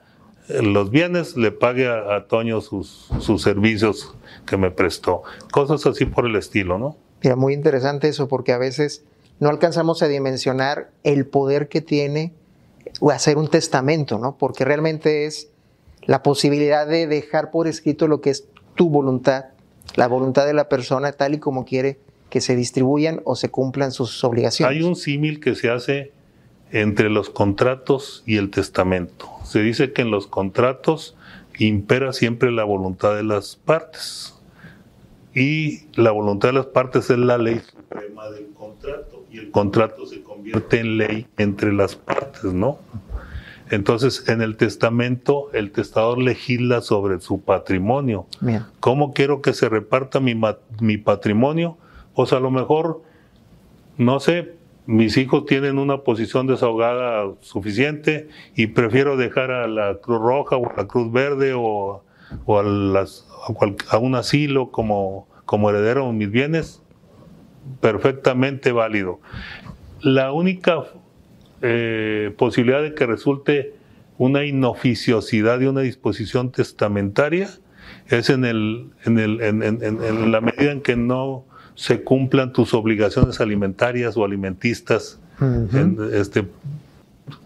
los 0.49 0.91
bienes, 0.91 1.37
le 1.37 1.53
pague 1.53 1.89
a, 1.89 2.27
Toño 2.27 2.61
sus, 2.61 3.09
sus, 3.21 3.43
servicios 3.43 4.15
que 4.47 4.57
me 4.57 4.71
prestó. 4.71 5.23
Cosas 5.53 5.87
así 5.87 6.05
por 6.05 6.27
el 6.27 6.37
estilo, 6.37 6.79
¿no? 6.79 6.97
Mira, 7.23 7.37
muy 7.37 7.55
interesante 7.55 8.09
eso, 8.09 8.29
porque 8.29 8.53
a 8.53 8.59
veces 8.59 9.05
no 9.39 9.49
alcanzamos 9.49 10.03
a 10.03 10.09
dimensionar 10.09 10.91
el 11.05 11.27
poder 11.27 11.69
que 11.69 11.81
tiene 11.81 12.33
hacer 13.11 13.37
un 13.39 13.49
testamento, 13.49 14.19
¿no? 14.19 14.37
Porque 14.37 14.65
realmente 14.65 15.27
es 15.27 15.49
la 16.05 16.23
posibilidad 16.23 16.87
de 16.87 17.07
dejar 17.07 17.51
por 17.51 17.67
escrito 17.67 18.09
lo 18.09 18.21
que 18.21 18.31
es 18.31 18.45
tu 18.75 18.89
voluntad, 18.91 19.47
la 19.97 20.09
voluntad 20.09 20.47
de 20.47 20.55
la 20.55 20.69
persona 20.69 21.13
tal 21.13 21.35
y 21.35 21.39
como 21.39 21.65
quiere 21.65 21.99
que 22.31 22.41
se 22.41 22.57
distribuyan 22.57 23.21
o 23.25 23.37
se 23.37 23.51
cumplan 23.51 23.93
sus 23.93 24.23
obligaciones. 24.25 24.77
Hay 24.77 24.83
un 24.83 24.97
símil 24.97 25.41
que 25.41 25.55
se 25.55 25.71
hace 25.71 26.13
entre 26.73 27.11
los 27.11 27.31
contratos 27.31 28.23
y 28.27 28.39
el 28.39 28.51
testamento. 28.51 29.29
Se 29.45 29.61
dice 29.61 29.93
que 29.93 30.03
en 30.03 30.11
los 30.11 30.27
contratos 30.27 31.15
impera 31.59 32.13
siempre 32.13 32.51
la 32.51 32.65
voluntad 32.65 33.15
de 33.15 33.23
las 33.23 33.57
partes. 33.57 34.35
Y 35.35 35.87
la 35.95 36.11
voluntad 36.11 36.49
de 36.49 36.55
las 36.55 36.67
partes 36.67 37.09
es 37.11 37.19
la 37.19 37.39
ley 37.39 37.61
suprema 37.61 38.31
del 38.31 38.49
contrato. 38.53 39.25
Y 39.31 39.39
el 39.39 39.51
contrato 39.51 40.07
se 40.07 40.23
convierte 40.23 40.81
en 40.81 40.99
ley 40.99 41.27
entre 41.37 41.73
las 41.73 41.95
partes, 41.97 42.53
¿no? 42.53 42.79
Entonces, 43.71 44.29
en 44.29 44.43
el 44.43 44.57
testamento, 44.57 45.51
el 45.55 45.73
testador 45.73 46.19
legisla 46.19 46.83
sobre 46.83 47.21
su 47.21 47.41
patrimonio. 47.41 48.27
¿Cómo 48.81 49.15
quiero 49.15 49.41
que 49.41 49.55
se 49.55 49.71
reparta 49.71 50.21
mi, 50.21 50.39
mi 50.81 50.99
patrimonio? 50.99 51.79
Pues 52.15 52.35
a 52.35 52.41
lo 52.41 52.51
mejor, 52.51 53.03
no 53.97 54.21
sé, 54.21 54.57
mis 54.87 55.17
hijos 55.17 55.47
tienen 55.47 55.79
una 55.79 55.99
posición 55.99 56.47
desahogada 56.47 57.33
suficiente 57.41 58.29
y 58.57 58.69
prefiero 58.69 59.17
dejar 59.17 59.51
a 59.51 59.69
la 59.69 59.99
Cruz 60.03 60.21
Roja 60.21 60.57
o 60.57 60.69
a 60.69 60.75
la 60.77 60.89
Cruz 60.89 61.13
Verde 61.13 61.53
o, 61.55 62.03
a, 62.49 62.63
las, 62.63 63.27
a, 63.91 63.99
un 63.99 64.15
asilo 64.15 64.71
como, 64.71 65.29
como 65.45 65.71
heredero 65.71 66.07
de 66.07 66.13
mis 66.13 66.31
bienes, 66.31 66.83
perfectamente 67.81 68.73
válido. 68.73 69.21
La 70.01 70.33
única 70.33 70.85
eh, 71.61 72.35
posibilidad 72.37 72.83
de 72.83 72.95
que 72.95 73.07
resulte 73.07 73.75
una 74.19 74.45
inoficiosidad 74.45 75.61
de 75.61 75.69
una 75.69 75.83
disposición 75.83 76.51
testamentaria 76.51 77.49
es 78.09 78.31
en, 78.31 78.45
el, 78.45 78.91
en, 79.05 79.19
el, 79.19 79.41
en 79.41 80.33
la 80.33 80.41
medida 80.41 80.73
en 80.73 80.81
que 80.81 80.97
no 80.97 81.45
se 81.75 82.03
cumplan 82.03 82.53
tus 82.53 82.75
obligaciones 82.75 83.41
alimentarias 83.41 84.17
o 84.17 84.25
alimentistas, 84.25 85.19
este, 86.13 86.47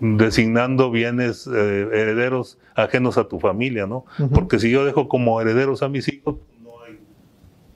designando 0.00 0.90
bienes 0.90 1.47
eh, 1.47 1.88
herederos 1.92 2.59
ajenos 2.75 3.18
a 3.18 3.25
tu 3.25 3.40
familia, 3.40 3.87
¿no? 3.87 4.04
Porque 4.33 4.59
si 4.59 4.71
yo 4.71 4.85
dejo 4.85 5.09
como 5.09 5.40
herederos 5.40 5.83
a 5.83 5.88
mis 5.88 6.09
hijos, 6.09 6.37
no 6.62 6.71
hay, 6.85 6.99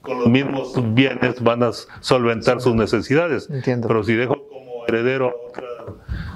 con 0.01 0.19
los 0.19 0.29
mismos 0.29 0.73
bienes 0.93 1.41
van 1.41 1.63
a 1.63 1.71
solventar 2.01 2.61
sus 2.61 2.75
necesidades. 2.75 3.49
Pero 3.63 4.03
si 4.03 4.13
dejo 4.13 4.35
como 4.47 4.85
heredero 4.87 5.29
a 5.29 5.49
otra 5.49 5.67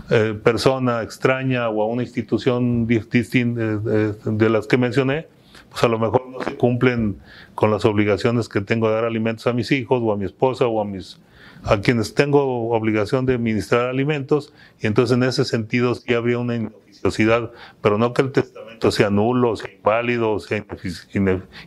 eh, 0.09 0.39
persona 0.41 1.01
extraña 1.01 1.69
o 1.69 1.81
a 1.81 1.87
una 1.87 2.03
institución 2.03 2.87
distinta 2.87 3.61
eh, 3.61 4.13
de 4.25 4.49
las 4.49 4.67
que 4.67 4.77
mencioné, 4.77 5.27
pues 5.69 5.83
a 5.83 5.87
lo 5.87 5.99
mejor 5.99 6.24
se 6.45 6.55
cumplen 6.55 7.17
con 7.55 7.71
las 7.71 7.85
obligaciones 7.85 8.47
que 8.49 8.61
tengo 8.61 8.87
de 8.87 8.95
dar 8.95 9.05
alimentos 9.05 9.47
a 9.47 9.53
mis 9.53 9.71
hijos 9.71 10.01
o 10.03 10.11
a 10.11 10.17
mi 10.17 10.25
esposa 10.25 10.67
o 10.67 10.81
a 10.81 10.85
mis 10.85 11.19
a 11.63 11.81
quienes 11.81 12.13
tengo 12.13 12.69
obligación 12.69 13.25
de 13.25 13.33
administrar 13.33 13.87
alimentos 13.87 14.53
y 14.79 14.87
entonces 14.87 15.17
en 15.17 15.23
ese 15.23 15.45
sentido 15.45 15.95
sí 15.95 16.13
habría 16.13 16.37
una 16.37 16.55
inoficiosidad, 16.55 17.51
pero 17.81 17.97
no 17.97 18.13
que 18.13 18.21
el 18.21 18.31
testamento 18.31 18.91
sea 18.91 19.09
nulo, 19.09 19.55
sea 19.55 19.71
inválido, 19.71 20.39
sea 20.39 20.63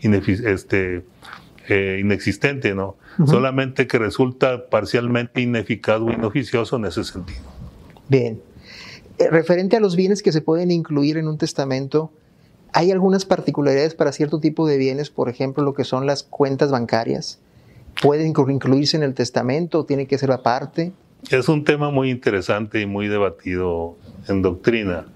este, 0.00 1.04
eh, 1.68 1.98
inexistente, 2.00 2.74
¿no? 2.74 2.96
Solamente 3.26 3.88
que 3.88 3.98
resulta 3.98 4.70
parcialmente 4.70 5.40
ineficaz 5.40 6.00
o 6.00 6.12
inoficioso 6.12 6.76
en 6.76 6.84
ese 6.84 7.02
sentido. 7.02 7.40
Bien. 8.08 8.40
Eh, 9.18 9.28
referente 9.28 9.76
a 9.76 9.80
los 9.80 9.96
bienes 9.96 10.22
que 10.22 10.30
se 10.30 10.40
pueden 10.40 10.70
incluir 10.70 11.16
en 11.16 11.26
un 11.26 11.36
testamento, 11.36 12.12
hay 12.72 12.90
algunas 12.90 13.24
particularidades 13.24 13.94
para 13.94 14.12
cierto 14.12 14.40
tipo 14.40 14.66
de 14.66 14.76
bienes, 14.76 15.10
por 15.10 15.28
ejemplo, 15.28 15.62
lo 15.62 15.74
que 15.74 15.84
son 15.84 16.06
las 16.06 16.22
cuentas 16.22 16.70
bancarias. 16.70 17.40
¿Pueden 18.02 18.28
incluirse 18.28 18.96
en 18.96 19.02
el 19.02 19.14
testamento 19.14 19.80
o 19.80 19.84
tiene 19.84 20.06
que 20.06 20.18
ser 20.18 20.30
aparte? 20.30 20.92
Es 21.30 21.48
un 21.48 21.64
tema 21.64 21.90
muy 21.90 22.10
interesante 22.10 22.80
y 22.80 22.86
muy 22.86 23.08
debatido 23.08 23.96
en 24.28 24.42
doctrina. 24.42 25.06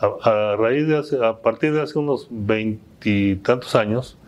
A, 0.00 0.54
raíz 0.56 0.86
de 0.86 1.26
a 1.26 1.38
partir 1.40 1.72
de 1.72 1.82
hace 1.82 1.98
unos 1.98 2.28
veintitantos 2.30 3.74
años, 3.74 4.18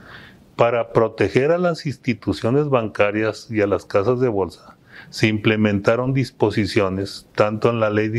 para 0.57 0.93
proteger 0.93 1.53
a 1.53 1.59
las 1.59 1.87
instituciones 1.87 2.69
bancarias 2.69 3.47
y 3.51 3.63
a 3.63 3.67
las 3.67 3.87
casas 3.87 4.21
de 4.21 4.29
bolsa, 4.29 4.77
se 5.11 5.27
implementaron 5.27 6.15
disposiciones, 6.15 7.27
tanto 7.35 7.71
en 7.71 7.81
la 7.81 7.91
Ley 7.91 8.11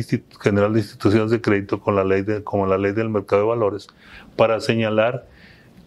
General 0.41 0.73
de 0.73 0.79
Instituciones 0.79 1.31
de 1.31 1.41
Crédito 1.41 1.79
como, 1.79 1.97
la 1.97 2.03
ley 2.03 2.23
la 2.23 2.77
Ley 2.77 2.91
del 2.91 3.09
Mercado 3.09 3.43
de 3.43 3.47
Valores, 3.47 3.87
para 4.35 4.59
señalar 4.59 5.25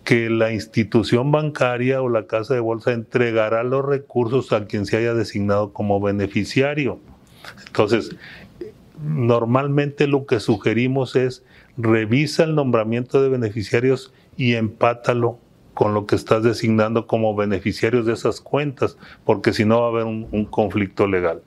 que 0.02 0.30
la 0.30 0.52
institución 0.52 1.30
bancaria 1.30 2.02
o 2.02 2.08
la 2.08 2.26
casa 2.26 2.54
de 2.54 2.60
bolsa 2.60 2.92
entregará 2.92 3.62
los 3.64 3.84
recursos 3.84 4.52
a 4.52 4.66
quien 4.66 4.86
se 4.86 4.96
haya 4.96 5.14
designado 5.14 5.72
como 5.72 6.00
beneficiario. 6.00 6.98
Entonces, 7.66 8.16
normalmente 9.02 10.06
lo 10.06 10.24
que 10.26 10.40
sugerimos 10.40 11.16
es 11.16 11.44
revisa 11.76 12.44
el 12.44 12.54
nombramiento 12.54 13.22
de 13.22 13.28
beneficiarios 13.28 14.12
y 14.36 14.54
empátalo 14.54 15.38
con 15.74 15.92
lo 15.92 16.06
que 16.06 16.14
estás 16.14 16.42
designando 16.42 17.06
como 17.06 17.34
beneficiarios 17.34 18.06
de 18.06 18.14
esas 18.14 18.40
cuentas, 18.40 18.96
porque 19.24 19.52
si 19.52 19.64
no 19.64 19.80
va 19.80 19.86
a 19.86 19.90
haber 19.90 20.04
un, 20.04 20.28
un 20.30 20.44
conflicto 20.44 21.06
legal. 21.06 21.42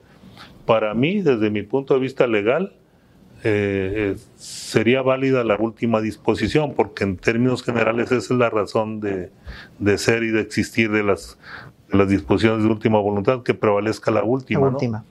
Para 0.66 0.94
mí, 0.94 1.22
desde 1.22 1.50
mi 1.50 1.62
punto 1.62 1.94
de 1.94 2.00
vista 2.00 2.26
legal, 2.26 2.74
eh, 3.44 4.16
sería 4.36 5.00
válida 5.02 5.44
la 5.44 5.56
última 5.56 6.00
disposición, 6.00 6.74
porque 6.74 7.04
en 7.04 7.16
términos 7.16 7.62
generales 7.62 8.10
esa 8.10 8.16
es 8.34 8.38
la 8.38 8.50
razón 8.50 9.00
de, 9.00 9.30
ser 9.98 10.24
y 10.24 10.30
de 10.30 10.40
existir 10.40 10.90
de 10.90 11.04
las, 11.04 11.38
las 11.90 12.08
disposiciones 12.08 12.64
de 12.64 12.70
última 12.70 12.98
voluntad, 12.98 13.42
que 13.44 13.54
prevalezca 13.54 14.10
la 14.10 14.24
última. 14.24 14.68
última. 14.68 15.04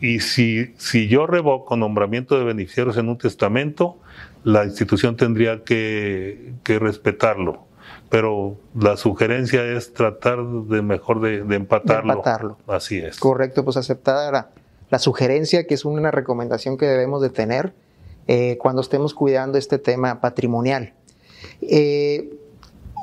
Y 0.00 0.20
si, 0.20 0.72
si 0.76 1.08
yo 1.08 1.26
revoco 1.26 1.76
nombramiento 1.76 2.38
de 2.38 2.44
beneficiarios 2.44 2.96
en 2.96 3.08
un 3.08 3.18
testamento, 3.18 3.98
la 4.44 4.64
institución 4.64 5.16
tendría 5.16 5.64
que, 5.64 6.54
respetarlo. 6.64 7.66
Pero 8.08 8.56
la 8.74 8.96
sugerencia 8.96 9.62
es 9.64 9.92
tratar 9.92 10.42
de 10.44 10.82
mejor 10.82 11.20
de, 11.20 11.38
empatarlo. 11.54 12.12
de 12.12 12.18
empatarlo. 12.18 12.56
Así 12.66 12.98
es. 12.98 13.18
Correcto, 13.18 13.64
pues 13.64 13.76
aceptada 13.76 14.50
la 14.90 14.98
sugerencia, 14.98 15.66
que 15.66 15.74
es 15.74 15.84
una 15.84 16.10
recomendación 16.10 16.78
que 16.78 16.86
debemos 16.86 17.20
de 17.20 17.30
tener 17.30 17.74
eh, 18.26 18.58
cuando 18.58 18.82
estemos 18.82 19.14
cuidando 19.14 19.56
este 19.56 19.78
tema 19.78 20.20
patrimonial. 20.20 20.92
Eh, 21.62 22.30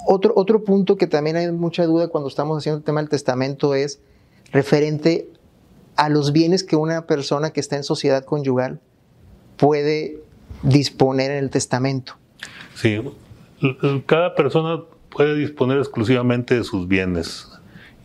otro, 0.08 0.34
otro 0.36 0.64
punto 0.64 0.98
que 0.98 1.08
también 1.08 1.36
hay 1.36 1.52
mucha 1.52 1.86
duda 1.86 2.10
cuando 2.10 2.30
estamos 2.30 2.58
haciendo 2.60 2.78
el 2.78 2.84
tema 2.84 3.02
del 3.02 3.10
testamento 3.10 3.74
es 3.74 4.00
referente 4.52 5.28
a 5.96 6.10
los 6.10 6.32
bienes 6.32 6.64
que 6.64 6.76
una 6.76 7.08
persona 7.08 7.52
que 7.52 7.60
está 7.60 7.76
en 7.76 7.84
sociedad 7.84 8.24
conyugal 8.24 8.80
puede 9.58 10.20
disponer 10.62 11.32
en 11.32 11.38
el 11.38 11.50
testamento. 11.50 12.14
Sí, 12.76 13.02
cada 14.06 14.36
persona 14.36 14.84
puede 15.16 15.36
disponer 15.36 15.78
exclusivamente 15.78 16.56
de 16.56 16.66
sus 16.66 16.90
bienes 16.90 17.50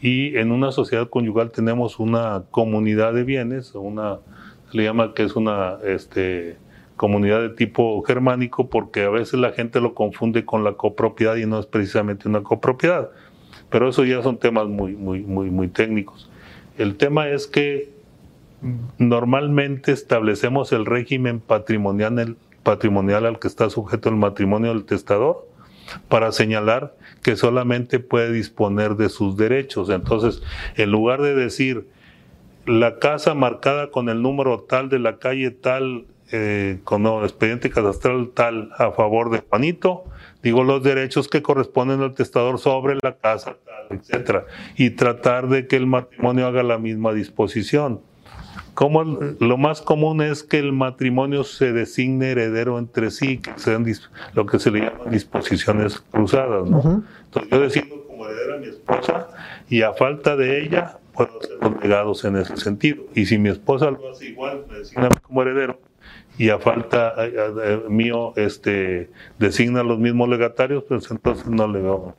y 0.00 0.36
en 0.36 0.52
una 0.52 0.70
sociedad 0.70 1.10
conyugal 1.10 1.50
tenemos 1.50 1.98
una 1.98 2.44
comunidad 2.52 3.12
de 3.12 3.24
bienes, 3.24 3.74
una 3.74 4.20
se 4.70 4.76
le 4.76 4.84
llama 4.84 5.12
que 5.12 5.24
es 5.24 5.34
una 5.34 5.78
este, 5.84 6.56
comunidad 6.94 7.40
de 7.40 7.48
tipo 7.48 8.00
germánico 8.02 8.70
porque 8.70 9.02
a 9.02 9.10
veces 9.10 9.40
la 9.40 9.50
gente 9.50 9.80
lo 9.80 9.94
confunde 9.94 10.44
con 10.44 10.62
la 10.62 10.74
copropiedad 10.74 11.34
y 11.34 11.46
no 11.46 11.58
es 11.58 11.66
precisamente 11.66 12.28
una 12.28 12.44
copropiedad. 12.44 13.10
Pero 13.70 13.88
eso 13.88 14.04
ya 14.04 14.22
son 14.22 14.38
temas 14.38 14.68
muy, 14.68 14.94
muy, 14.94 15.22
muy, 15.22 15.68
técnicos. 15.68 16.30
El 16.78 16.96
tema 16.96 17.28
es 17.28 17.48
que 17.48 17.90
normalmente 18.98 19.90
establecemos 19.90 20.70
el 20.72 20.86
régimen 20.86 21.40
patrimonial, 21.40 22.36
patrimonial 22.62 23.26
al 23.26 23.40
que 23.40 23.48
está 23.48 23.68
sujeto 23.68 24.08
el 24.08 24.16
matrimonio 24.16 24.72
del 24.72 24.84
testador 24.84 25.48
para 26.08 26.32
señalar 26.32 26.94
que 27.22 27.36
solamente 27.36 27.98
puede 27.98 28.32
disponer 28.32 28.96
de 28.96 29.08
sus 29.08 29.36
derechos. 29.36 29.90
Entonces, 29.90 30.42
en 30.76 30.90
lugar 30.90 31.20
de 31.22 31.34
decir 31.34 31.86
la 32.66 32.98
casa 32.98 33.34
marcada 33.34 33.90
con 33.90 34.08
el 34.08 34.22
número 34.22 34.60
tal 34.60 34.88
de 34.88 34.98
la 34.98 35.18
calle 35.18 35.50
tal, 35.50 36.06
eh, 36.32 36.78
con 36.84 37.06
el 37.06 37.24
expediente 37.24 37.70
cadastral 37.70 38.30
tal 38.34 38.70
a 38.78 38.92
favor 38.92 39.30
de 39.30 39.40
Juanito, 39.40 40.04
digo 40.42 40.62
los 40.62 40.82
derechos 40.82 41.28
que 41.28 41.42
corresponden 41.42 42.00
al 42.00 42.14
testador 42.14 42.58
sobre 42.58 42.96
la 43.02 43.16
casa 43.16 43.56
tal, 43.64 43.98
etcétera, 43.98 44.46
y 44.76 44.90
tratar 44.90 45.48
de 45.48 45.66
que 45.66 45.76
el 45.76 45.86
matrimonio 45.86 46.46
haga 46.46 46.62
la 46.62 46.78
misma 46.78 47.12
disposición. 47.12 48.00
Como 48.74 49.04
lo 49.04 49.58
más 49.58 49.82
común 49.82 50.22
es 50.22 50.42
que 50.42 50.58
el 50.58 50.72
matrimonio 50.72 51.44
se 51.44 51.72
designe 51.72 52.30
heredero 52.30 52.78
entre 52.78 53.10
sí, 53.10 53.38
que 53.38 53.52
sean 53.56 53.84
lo 54.34 54.46
que 54.46 54.58
se 54.58 54.70
le 54.70 54.80
llaman 54.80 55.10
disposiciones 55.10 56.00
cruzadas. 56.10 56.68
¿no? 56.68 57.04
Entonces 57.24 57.50
yo 57.50 57.60
designo 57.60 57.94
como 58.06 58.26
heredera 58.26 58.56
a 58.56 58.58
mi 58.58 58.66
esposa 58.66 59.28
y 59.68 59.82
a 59.82 59.92
falta 59.92 60.36
de 60.36 60.62
ella 60.62 60.98
puedo 61.12 61.38
hacer 61.38 61.58
los 61.60 61.82
legados 61.82 62.24
en 62.24 62.36
ese 62.36 62.56
sentido. 62.56 63.04
Y 63.14 63.26
si 63.26 63.38
mi 63.38 63.50
esposa 63.50 63.90
lo 63.90 64.10
hace 64.10 64.26
igual, 64.26 64.64
me 64.68 64.78
designa 64.78 65.10
como 65.22 65.42
heredero 65.42 65.78
y 66.38 66.48
a 66.48 66.58
falta 66.58 67.14
mío 67.88 68.32
este, 68.36 69.10
designa 69.38 69.82
los 69.82 69.98
mismos 69.98 70.28
legatarios, 70.28 70.84
pues 70.84 71.10
entonces 71.10 71.46
no 71.46 71.68
le 71.68 71.82
veo 71.82 72.16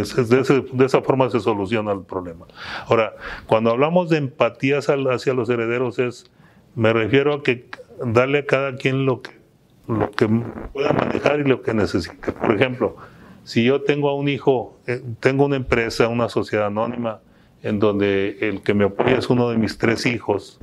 de, 0.00 0.84
esa 0.84 1.02
forma 1.02 1.28
se 1.30 1.40
soluciona 1.40 1.92
el 1.92 2.02
problema. 2.02 2.46
Ahora, 2.86 3.14
cuando 3.46 3.70
hablamos 3.70 4.08
de 4.08 4.18
empatías 4.18 4.86
hacia 4.88 5.34
los 5.34 5.50
herederos, 5.50 5.98
es, 5.98 6.30
me 6.74 6.92
refiero 6.92 7.34
a 7.34 7.42
que 7.42 7.68
darle 8.04 8.38
a 8.38 8.46
cada 8.46 8.76
quien 8.76 9.04
lo 9.04 9.20
que, 9.20 9.30
lo 9.88 10.10
que 10.10 10.28
pueda 10.72 10.92
manejar 10.92 11.40
y 11.40 11.44
lo 11.44 11.62
que 11.62 11.74
necesite. 11.74 12.32
Por 12.32 12.54
ejemplo, 12.54 12.96
si 13.44 13.64
yo 13.64 13.82
tengo 13.82 14.08
a 14.08 14.14
un 14.14 14.28
hijo, 14.28 14.78
eh, 14.86 15.02
tengo 15.20 15.44
una 15.44 15.56
empresa, 15.56 16.08
una 16.08 16.28
sociedad 16.28 16.66
anónima, 16.66 17.20
en 17.62 17.78
donde 17.78 18.38
el 18.40 18.62
que 18.62 18.74
me 18.74 18.84
apoya 18.84 19.18
es 19.18 19.30
uno 19.30 19.50
de 19.50 19.56
mis 19.56 19.78
tres 19.78 20.06
hijos, 20.06 20.58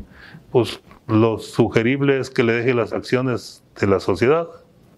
pues 0.52 0.82
lo 1.08 1.40
sugerible 1.40 2.20
es 2.20 2.30
que 2.30 2.44
le 2.44 2.54
deje 2.54 2.74
las 2.74 2.94
acciones 2.94 3.64
de 3.80 3.88
la 3.88 4.00
sociedad 4.00 4.48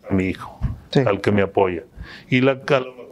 a 0.10 0.14
mi 0.14 0.26
hijo, 0.26 0.60
al 1.06 1.22
que 1.22 1.32
me 1.32 1.42
apoya. 1.42 1.84
Y 2.30 2.42
la, 2.42 2.62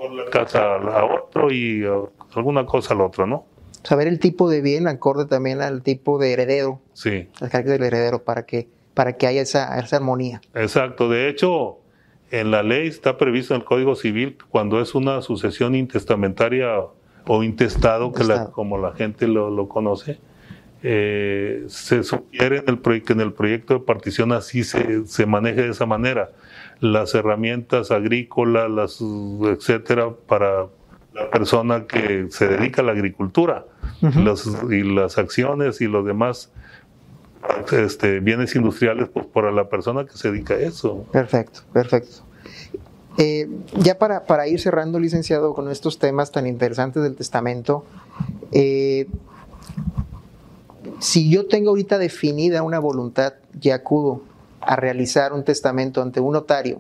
la 0.08 0.26
casa 0.32 0.76
a 0.76 1.06
otro 1.06 1.52
y 1.52 1.86
uh, 1.86 2.10
alguna 2.36 2.66
cosa 2.66 2.94
al 2.94 3.02
otro, 3.02 3.28
¿no? 3.28 3.46
Saber 3.84 4.08
el 4.08 4.20
tipo 4.20 4.50
de 4.50 4.62
bien 4.62 4.88
acorde 4.88 5.26
también 5.26 5.62
al 5.62 5.82
tipo 5.84 6.18
de 6.18 6.34
heredero. 6.34 6.80
Sí. 6.94 7.28
Al 7.42 7.50
carácter 7.50 7.80
del 7.80 7.84
heredero 7.84 8.24
para 8.24 8.46
que, 8.46 8.68
para 8.94 9.18
que 9.18 9.28
haya 9.28 9.42
esa, 9.42 9.80
esa 9.80 9.98
armonía. 9.98 10.42
Exacto. 10.54 11.10
De 11.10 11.30
hecho, 11.30 11.78
en 12.32 12.52
la 12.52 12.62
ley 12.62 12.88
está 12.88 13.18
previsto 13.18 13.54
en 13.54 13.62
el 13.62 13.66
Código 13.66 13.96
Civil 13.96 14.38
cuando 14.50 14.82
es 14.82 14.96
una 14.96 15.22
sucesión 15.22 15.76
intestamentaria 15.76 16.68
o 17.26 17.44
intestado, 17.44 18.12
que 18.12 18.24
la, 18.24 18.48
como 18.52 18.78
la 18.78 18.94
gente 18.94 19.28
lo, 19.28 19.50
lo 19.50 19.70
conoce, 19.70 20.20
eh, 20.84 21.66
se 21.68 22.04
sugiere 22.04 22.64
en 22.66 22.80
el, 22.84 23.04
que 23.04 23.14
en 23.14 23.22
el 23.22 23.34
proyecto 23.34 23.76
de 23.76 23.80
partición 23.82 24.32
así 24.32 24.64
se, 24.64 25.06
se 25.06 25.26
maneje 25.26 25.64
de 25.64 25.70
esa 25.70 25.86
manera 25.86 26.30
las 26.80 27.14
herramientas 27.16 27.92
agrícolas, 27.92 28.70
las, 28.70 29.02
etcétera, 29.02 30.12
para 30.28 30.68
la 31.14 31.30
persona 31.30 31.86
que 31.86 32.28
se 32.30 32.48
dedica 32.48 32.82
a 32.82 32.86
la 32.86 32.94
agricultura 32.94 33.66
y 34.70 34.84
las 34.84 35.18
acciones 35.18 35.82
y 35.82 35.88
los 35.88 36.06
demás 36.06 36.52
este, 37.72 38.20
bienes 38.20 38.56
industriales 38.56 39.10
pues, 39.10 39.26
para 39.26 39.52
la 39.52 39.70
persona 39.70 40.06
que 40.06 40.18
se 40.18 40.32
dedica 40.32 40.54
a 40.54 40.58
eso. 40.58 41.06
Perfecto, 41.12 41.62
perfecto. 41.74 42.24
Eh, 43.18 43.50
ya 43.76 43.98
para, 43.98 44.26
para, 44.26 44.48
ir 44.48 44.62
cerrando, 44.62 45.00
licenciado, 45.00 45.54
con 45.54 45.70
estos 45.70 46.00
temas 46.00 46.32
tan 46.32 46.48
interesantes 46.48 47.04
del 47.04 47.16
testamento, 47.16 47.84
eh, 48.52 49.08
si 51.00 51.30
yo 51.30 51.48
tengo 51.48 51.70
ahorita 51.70 51.98
definida 51.98 52.64
una 52.64 52.80
voluntad 52.80 53.34
y 53.62 53.70
acudo 53.70 54.24
a 54.62 54.76
realizar 54.76 55.34
un 55.34 55.44
testamento 55.44 56.02
ante 56.02 56.20
un 56.20 56.34
notario, 56.34 56.80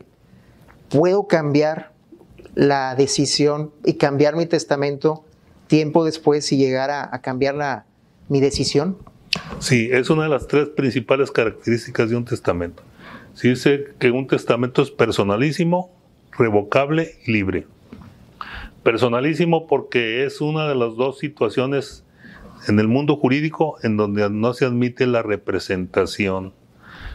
puedo 0.90 1.28
cambiar 1.28 1.94
la 2.56 2.96
decisión 2.96 3.72
y 3.86 3.94
cambiar 3.94 4.36
mi 4.36 4.46
testamento 4.46 5.24
tiempo 5.68 6.04
después 6.04 6.46
si 6.46 6.58
llegara 6.58 7.08
a 7.12 7.22
cambiar 7.22 7.56
la, 7.56 7.86
mi 8.28 8.42
decisión? 8.42 8.98
Sí, 9.60 9.90
es 9.92 10.10
una 10.10 10.24
de 10.24 10.30
las 10.30 10.48
tres 10.48 10.70
principales 10.70 11.32
características 11.32 12.10
de 12.10 12.16
un 12.16 12.26
testamento. 12.26 12.84
Se 13.34 13.50
dice 13.50 13.86
que 14.00 14.12
un 14.12 14.28
testamento 14.28 14.82
es 14.82 14.92
personalísimo, 14.92 15.92
revocable 16.38 17.16
y 17.26 17.32
libre. 17.32 17.67
Personalísimo 18.84 19.67
porque 19.67 20.26
es 20.26 20.41
una 20.41 20.67
de 20.67 20.76
las 20.76 20.96
dos 20.96 21.20
situaciones 21.20 22.04
en 22.67 22.80
el 22.80 22.88
mundo 22.88 23.15
jurídico 23.15 23.78
en 23.84 23.98
donde 23.98 24.30
no 24.30 24.54
se 24.54 24.65
admite 24.65 25.08
la 25.08 25.22
representación 25.22 26.54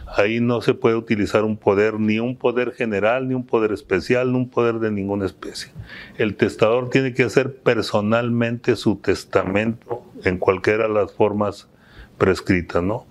Ahí 0.07 0.39
no 0.39 0.61
se 0.61 0.73
puede 0.73 0.95
utilizar 0.95 1.43
un 1.43 1.57
poder, 1.57 1.99
ni 1.99 2.19
un 2.19 2.37
poder 2.37 2.71
general, 2.73 3.27
ni 3.27 3.33
un 3.33 3.45
poder 3.45 3.71
especial, 3.71 4.31
ni 4.31 4.37
un 4.37 4.49
poder 4.49 4.75
de 4.75 4.91
ninguna 4.91 5.25
especie. 5.25 5.71
El 6.17 6.35
testador 6.35 6.89
tiene 6.89 7.13
que 7.13 7.23
hacer 7.23 7.57
personalmente 7.57 8.75
su 8.75 8.97
testamento 8.97 10.03
en 10.23 10.37
cualquiera 10.37 10.87
de 10.87 10.93
las 10.93 11.11
formas 11.11 11.67
prescritas, 12.17 12.83
¿no? 12.83 13.07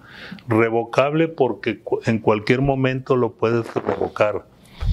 Revocable 0.48 1.28
porque 1.28 1.82
en 2.06 2.20
cualquier 2.20 2.60
momento 2.60 3.16
lo 3.16 3.32
puedes 3.32 3.66
revocar. 3.74 4.46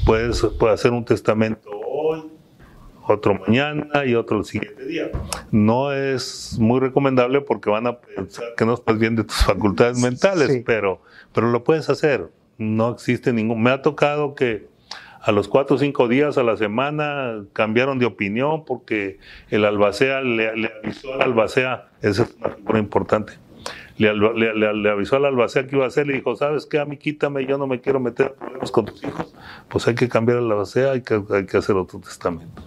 Puedes, 0.05 0.41
puedes 0.59 0.79
hacer 0.79 0.91
un 0.91 1.05
testamento 1.05 1.69
otro 3.11 3.35
mañana 3.35 4.05
y 4.05 4.15
otro 4.15 4.39
el 4.39 4.45
siguiente 4.45 4.85
día. 4.85 5.11
No 5.51 5.93
es 5.93 6.57
muy 6.59 6.79
recomendable 6.79 7.41
porque 7.41 7.69
van 7.69 7.87
a 7.87 7.99
pensar 7.99 8.45
que 8.57 8.65
no 8.65 8.73
estás 8.73 8.97
bien 8.97 9.15
de 9.15 9.23
tus 9.23 9.43
facultades 9.43 9.99
mentales, 9.99 10.63
pero, 10.65 11.01
pero 11.33 11.49
lo 11.49 11.63
puedes 11.63 11.89
hacer. 11.89 12.29
No 12.57 12.91
existe 12.91 13.33
ningún. 13.33 13.61
Me 13.61 13.71
ha 13.71 13.81
tocado 13.81 14.35
que 14.35 14.67
a 15.21 15.31
los 15.31 15.47
cuatro 15.47 15.75
o 15.75 15.79
cinco 15.79 16.07
días 16.07 16.37
a 16.37 16.43
la 16.43 16.57
semana 16.57 17.43
cambiaron 17.53 17.99
de 17.99 18.05
opinión 18.05 18.65
porque 18.65 19.19
el 19.49 19.65
albacea 19.65 20.21
le, 20.21 20.55
le 20.55 20.71
avisó 20.83 21.13
al 21.13 21.21
albacea, 21.21 21.89
esa 22.01 22.23
es 22.23 22.35
una 22.39 22.49
figura 22.49 22.79
importante 22.79 23.33
le, 24.01 24.89
avisó 24.89 25.17
al 25.17 25.25
albacea 25.25 25.67
que 25.67 25.75
iba 25.75 25.85
a 25.85 25.87
hacer, 25.87 26.07
le 26.07 26.13
dijo, 26.13 26.35
¿sabes 26.35 26.65
qué? 26.65 26.79
A 26.79 26.85
mí 26.85 26.97
quítame, 26.97 27.45
yo 27.45 27.57
no 27.57 27.67
me 27.67 27.81
quiero 27.81 27.99
meter 27.99 28.33
problemas 28.33 28.71
con 28.71 28.85
tus 28.85 29.03
hijos. 29.03 29.33
Pues 29.69 29.87
hay 29.87 29.95
que 29.95 30.09
cambiar 30.09 30.39
al 30.39 30.51
albacea, 30.51 30.91
hay 30.91 31.01
que, 31.01 31.21
hay 31.29 31.45
que 31.45 31.57
hacer 31.57 31.75
otro 31.75 31.99
testamento. 31.99 32.63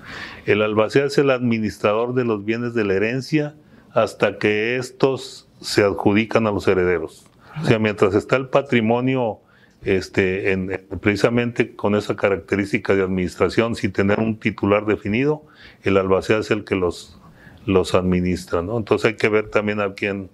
El 0.46 0.62
albacea 0.62 1.06
es 1.06 1.18
el 1.18 1.30
administrador 1.30 2.14
de 2.14 2.24
los 2.24 2.44
bienes 2.44 2.74
de 2.74 2.84
la 2.84 2.94
herencia 2.94 3.54
hasta 3.92 4.38
que 4.38 4.76
estos 4.76 5.48
se 5.60 5.82
adjudican 5.82 6.46
a 6.46 6.50
los 6.50 6.68
herederos. 6.68 7.26
O 7.62 7.64
sea, 7.64 7.78
mientras 7.78 8.14
está 8.14 8.36
el 8.36 8.48
patrimonio 8.48 9.38
este, 9.84 10.52
en, 10.52 10.86
precisamente 11.00 11.74
con 11.76 11.94
esa 11.94 12.16
característica 12.16 12.94
de 12.94 13.02
administración 13.02 13.76
sin 13.76 13.92
tener 13.92 14.18
un 14.18 14.38
titular 14.38 14.86
definido, 14.86 15.44
el 15.82 15.96
albacea 15.96 16.38
es 16.38 16.50
el 16.50 16.64
que 16.64 16.74
los, 16.74 17.20
los 17.66 17.94
administra, 17.94 18.62
¿no? 18.62 18.78
Entonces 18.78 19.12
hay 19.12 19.16
que 19.16 19.28
ver 19.28 19.50
también 19.50 19.80
a 19.80 19.92
quién, 19.94 20.30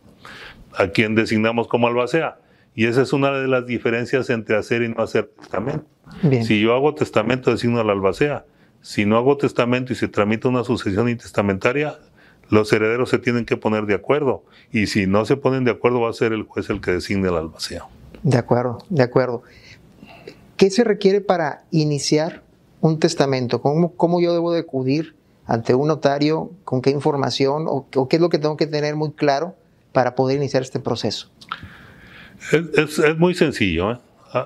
a 0.77 0.89
quien 0.89 1.15
designamos 1.15 1.69
como 1.69 1.89
albacea. 1.89 2.39
Y 2.75 2.87
esa 2.87 3.03
es 3.03 3.13
una 3.13 3.33
de 3.33 3.49
las 3.49 3.67
diferencias 3.67 4.31
entre 4.31 4.57
hacer 4.57 4.83
y 4.83 4.89
no 4.89 5.03
hacer 5.03 5.31
testamento. 5.39 5.87
Si 6.43 6.61
yo 6.61 6.75
hago 6.75 6.95
testamento, 6.95 7.51
designo 7.51 7.81
al 7.81 7.91
albacea. 7.91 8.45
Si 8.83 9.05
no 9.05 9.17
hago 9.17 9.37
testamento 9.37 9.93
y 9.93 9.97
se 9.97 10.09
tramita 10.09 10.49
una 10.49 10.65
sucesión 10.65 11.09
intestamentaria, 11.09 11.99
los 12.49 12.73
herederos 12.73 13.11
se 13.11 13.19
tienen 13.19 13.45
que 13.45 13.57
poner 13.57 13.87
de 13.87 13.95
acuerdo. 13.95 14.45
Y 14.73 14.87
si 14.87 15.07
no 15.07 15.25
se 15.25 15.37
ponen 15.37 15.65
de 15.65 15.73
acuerdo, 15.73 16.01
va 16.01 16.11
a 16.11 16.13
ser 16.13 16.33
el 16.33 16.45
juez 16.45 16.71
el 16.71 16.81
que 16.81 16.93
designe 16.93 17.29
al 17.29 17.37
albacea. 17.37 17.87
De 18.23 18.39
acuerdo, 18.39 18.79
de 18.89 19.03
acuerdo. 19.03 19.43
¿Qué 20.57 20.71
se 20.71 20.85
requiere 20.85 21.21
para 21.21 21.65
iniciar 21.71 22.43
un 22.81 22.99
testamento? 22.99 23.63
¿Cómo, 23.63 23.93
cómo 23.93 24.21
yo 24.21 24.33
debo 24.33 24.53
de 24.53 24.61
acudir 24.61 25.15
ante 25.47 25.75
un 25.75 25.89
notario? 25.89 26.51
¿Con 26.65 26.83
qué 26.83 26.91
información? 26.91 27.67
¿O, 27.67 27.87
o 27.95 28.09
qué 28.09 28.17
es 28.17 28.23
lo 28.23 28.29
que 28.29 28.39
tengo 28.39 28.57
que 28.57 28.67
tener 28.67 28.97
muy 28.97 29.13
claro 29.13 29.55
para 29.93 30.15
poder 30.15 30.37
iniciar 30.37 30.63
este 30.63 30.81
proceso? 30.81 31.31
Es, 32.53 33.19
muy 33.19 33.35
sencillo. 33.35 33.93
¿eh? 33.93 33.99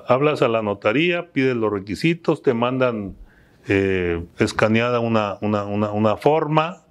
Hablas 0.07 0.41
a 0.41 0.47
la 0.47 0.61
notaría, 0.61 1.31
pides 1.31 1.55
los 1.55 1.71
requisitos, 1.71 2.41
te 2.41 2.53
mandan 2.53 3.15
eh, 3.67 4.23
escaneada 4.39 4.99
una, 4.99 5.37
una, 5.41 6.17
forma, 6.17 6.83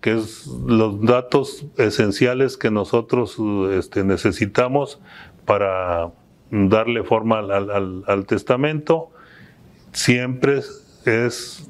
que 0.00 0.16
es 0.16 0.46
los 0.46 1.00
datos 1.02 1.66
esenciales 1.76 2.56
que 2.56 2.70
nosotros 2.70 3.36
este, 3.72 4.04
necesitamos 4.04 5.00
para 5.44 6.10
darle 6.50 7.04
forma 7.04 7.38
al, 7.38 8.26
testamento. 8.26 9.10
Siempre 9.92 10.60
es 11.04 11.68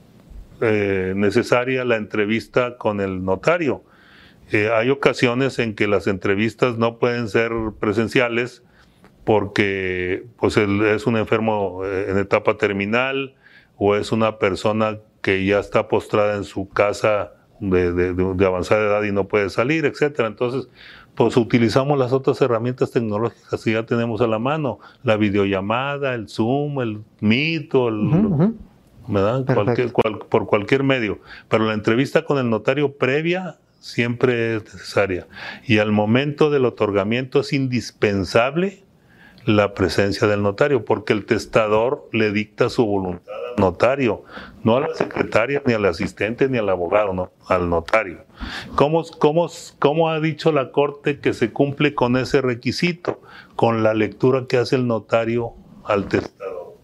eh, 0.60 1.12
necesaria 1.16 1.84
la 1.84 1.96
entrevista 1.96 2.76
con 2.76 3.00
el 3.00 3.24
notario. 3.24 3.82
Eh, 4.52 4.70
hay 4.72 4.90
ocasiones 4.90 5.58
en 5.58 5.74
que 5.74 5.86
las 5.86 6.06
entrevistas 6.06 6.76
no 6.76 6.98
pueden 6.98 7.28
ser 7.28 7.52
presenciales 7.78 8.64
porque 9.24 10.26
pues 10.38 10.56
es 10.56 11.06
un 11.06 11.16
enfermo 11.16 11.84
eh, 11.84 12.06
en 12.08 12.18
etapa 12.18 12.56
terminal 12.56 13.36
o 13.76 13.94
es 13.94 14.10
una 14.12 14.38
persona 14.38 14.98
que 15.22 15.44
ya 15.44 15.60
está 15.60 15.88
postrada 15.88 16.36
en 16.36 16.44
su 16.44 16.68
casa 16.68 17.32
de, 17.60 18.44
avanzada 18.44 18.80
edad 18.80 19.02
y 19.04 19.12
no 19.12 19.28
puede 19.28 19.50
salir, 19.50 19.84
etcétera. 19.84 20.28
Entonces, 20.28 20.68
pues 21.14 21.36
utilizamos 21.36 21.98
las 21.98 22.12
otras 22.12 22.40
herramientas 22.40 22.90
tecnológicas 22.90 23.62
que 23.62 23.72
ya 23.72 23.84
tenemos 23.84 24.20
a 24.20 24.26
la 24.26 24.38
mano, 24.38 24.80
la 25.02 25.16
videollamada, 25.16 26.14
el 26.14 26.28
Zoom, 26.28 26.80
el 26.80 27.02
Meet, 27.20 27.74
el, 27.74 28.54
¿verdad? 29.06 29.44
por 30.28 30.46
cualquier 30.46 30.82
medio. 30.82 31.20
Pero 31.48 31.66
la 31.66 31.74
entrevista 31.74 32.24
con 32.24 32.38
el 32.38 32.48
notario 32.48 32.96
previa 32.96 33.58
siempre 33.80 34.56
es 34.56 34.64
necesaria. 34.64 35.26
Y 35.66 35.78
al 35.78 35.90
momento 35.90 36.50
del 36.50 36.66
otorgamiento 36.66 37.40
es 37.40 37.52
indispensable 37.52 38.84
la 39.46 39.74
presencia 39.74 40.28
del 40.28 40.42
notario, 40.42 40.84
porque 40.84 41.12
el 41.12 41.24
testador 41.24 42.08
le 42.12 42.30
dicta 42.30 42.68
su 42.68 42.84
voluntad 42.84 43.34
al 43.50 43.60
notario, 43.60 44.22
no 44.62 44.76
a 44.76 44.80
la 44.80 44.94
secretaria, 44.94 45.62
ni 45.64 45.72
al 45.72 45.86
asistente, 45.86 46.48
ni 46.48 46.58
al 46.58 46.68
abogado, 46.68 47.14
no, 47.14 47.32
al 47.48 47.68
notario. 47.70 48.24
¿Cómo, 48.76 49.02
cómo, 49.18 49.48
cómo 49.78 50.10
ha 50.10 50.20
dicho 50.20 50.52
la 50.52 50.70
Corte 50.72 51.20
que 51.20 51.32
se 51.32 51.52
cumple 51.52 51.94
con 51.94 52.16
ese 52.16 52.42
requisito? 52.42 53.22
Con 53.56 53.82
la 53.82 53.94
lectura 53.94 54.44
que 54.46 54.58
hace 54.58 54.76
el 54.76 54.86
notario 54.86 55.54
al 55.84 56.06
testador. 56.06 56.74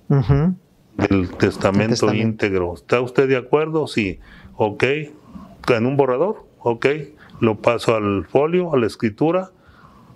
Del 0.96 1.28
testamento, 1.36 2.12
íntegro. 2.14 2.74
¿Está 2.74 3.02
usted 3.02 3.28
de 3.28 3.36
acuerdo? 3.36 3.86
Sí. 3.86 4.18
Ok. 4.56 4.84
¿En 5.68 5.84
un 5.84 5.96
borrador? 5.96 6.45
Ok. 6.68 6.86
Lo 7.40 7.60
paso 7.60 7.94
al 7.94 8.26
folio, 8.26 8.74
a 8.74 8.78
la 8.78 8.86
escritura 8.86 9.52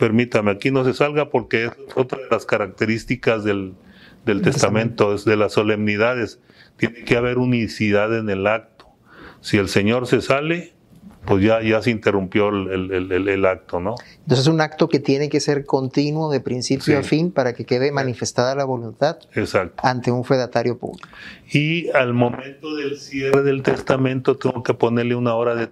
permítame, 0.01 0.51
aquí 0.51 0.73
no 0.73 0.83
se 0.85 0.95
salga 0.95 1.29
porque 1.29 1.67
es 1.67 1.73
otra 1.95 2.19
de 2.19 2.25
las 2.31 2.47
características 2.47 3.45
del, 3.45 3.75
testamento, 4.25 5.15
es 5.15 5.25
de 5.25 5.37
las 5.37 5.53
solemnidades. 5.53 6.41
Tiene 6.79 7.05
que 7.05 7.17
haber 7.17 7.39
unicidad 7.39 8.19
en 8.19 8.31
el 8.31 8.47
acto. 8.47 8.87
Si 9.43 9.59
el 9.59 9.69
Señor 9.69 10.07
se 10.07 10.23
sale, 10.23 10.73
pues 11.27 11.45
ya, 11.45 11.61
ya 11.61 11.83
se 11.83 11.91
interrumpió 11.91 12.49
el, 12.49 13.45
acto, 13.45 13.79
¿no? 13.79 13.97
Entonces 14.21 14.39
es 14.41 14.47
un 14.47 14.63
acto 14.63 14.89
que 14.89 15.01
tiene 15.01 15.29
que 15.29 15.39
ser 15.39 15.67
continuo 15.67 16.31
de 16.33 16.41
principio 16.41 16.99
a 16.99 17.03
fin 17.03 17.31
para 17.31 17.53
que 17.53 17.67
quede 17.67 17.93
manifestada 17.93 18.55
la 18.55 18.65
voluntad 18.65 19.19
ante 19.83 20.11
un 20.11 20.25
fedatario 20.25 20.79
público. 20.79 21.09
Y 21.53 21.91
al 21.91 22.15
momento 22.15 22.75
del 22.75 22.99
cierre 22.99 23.43
del 23.43 23.63
testamento 23.63 24.39
tengo 24.39 24.63
que 24.63 24.73
ponerle 24.73 25.15
una 25.15 25.35
hora 25.35 25.55
de 25.55 25.69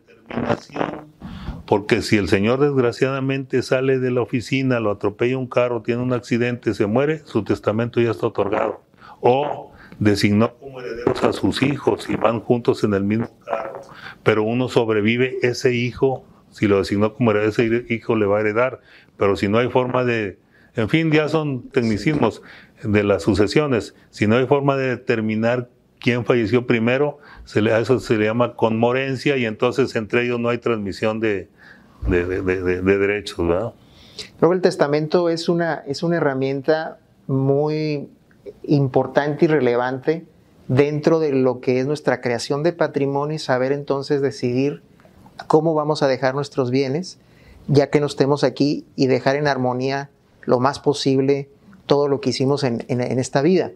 porque 1.68 2.00
si 2.00 2.16
el 2.16 2.28
señor 2.28 2.60
desgraciadamente 2.60 3.60
sale 3.60 3.98
de 3.98 4.10
la 4.10 4.22
oficina, 4.22 4.80
lo 4.80 4.90
atropella 4.90 5.36
un 5.36 5.46
carro, 5.46 5.82
tiene 5.82 6.02
un 6.02 6.14
accidente, 6.14 6.72
se 6.72 6.86
muere, 6.86 7.20
su 7.24 7.44
testamento 7.44 8.00
ya 8.00 8.10
está 8.10 8.26
otorgado. 8.28 8.82
O 9.20 9.72
designó 9.98 10.54
como 10.54 10.80
herederos 10.80 11.22
a 11.24 11.34
sus 11.34 11.62
hijos 11.62 12.08
y 12.08 12.16
van 12.16 12.40
juntos 12.40 12.84
en 12.84 12.94
el 12.94 13.04
mismo 13.04 13.28
carro, 13.44 13.82
pero 14.22 14.44
uno 14.44 14.68
sobrevive, 14.68 15.36
ese 15.42 15.74
hijo, 15.74 16.24
si 16.50 16.68
lo 16.68 16.78
designó 16.78 17.12
como 17.12 17.32
heredero, 17.32 17.50
ese 17.50 17.94
hijo 17.94 18.16
le 18.16 18.24
va 18.24 18.38
a 18.38 18.40
heredar, 18.40 18.80
pero 19.18 19.36
si 19.36 19.48
no 19.48 19.58
hay 19.58 19.68
forma 19.68 20.04
de, 20.04 20.38
en 20.74 20.88
fin, 20.88 21.10
ya 21.10 21.28
son 21.28 21.68
tecnicismos 21.68 22.40
de 22.82 23.02
las 23.02 23.24
sucesiones, 23.24 23.94
si 24.08 24.26
no 24.26 24.36
hay 24.36 24.46
forma 24.46 24.76
de 24.76 24.88
determinar 24.88 25.68
quién 26.00 26.24
falleció 26.24 26.66
primero, 26.66 27.18
se 27.44 27.62
le, 27.62 27.72
a 27.72 27.78
eso 27.78 27.98
se 28.00 28.16
le 28.16 28.26
llama 28.26 28.54
conmorencia 28.54 29.37
y 29.37 29.44
entonces 29.44 29.94
entre 29.96 30.24
ellos 30.24 30.38
no 30.40 30.48
hay 30.48 30.58
transmisión 30.58 31.20
de, 31.20 31.48
de, 32.06 32.82
derechos. 32.82 33.46
¿verdad? 33.46 33.72
Que 34.38 34.46
el 34.46 34.61
testamento 34.61 35.28
es 35.28 35.48
una, 35.48 35.82
es 35.87 36.02
una 36.02 36.16
herramienta 36.16 36.98
muy 37.26 38.08
importante 38.64 39.44
y 39.44 39.48
relevante 39.48 40.26
dentro 40.68 41.18
de 41.18 41.32
lo 41.32 41.61
que 41.61 41.80
es 41.80 41.87
nuestra 41.87 42.20
creación 42.20 42.62
de 42.62 42.72
patrimonio 42.72 43.37
y 43.37 43.38
saber 43.38 43.72
entonces 43.72 44.20
decidir 44.20 44.82
cómo 45.46 45.74
vamos 45.74 46.02
a 46.02 46.08
dejar 46.08 46.34
nuestros 46.34 46.70
bienes, 46.70 47.18
ya 47.68 47.90
que 47.90 48.00
nos 48.00 48.12
estemos 48.12 48.44
aquí 48.44 48.87
y 48.96 49.06
dejar 49.06 49.37
en 49.37 49.46
armonía 49.46 50.11
lo 50.42 50.61
más 50.61 50.78
posible 50.78 51.48
todo 51.87 52.08
lo 52.08 52.20
que 52.20 52.30
hicimos 52.30 52.64
en, 52.64 52.82
esta 53.00 53.42
vida. 53.42 53.72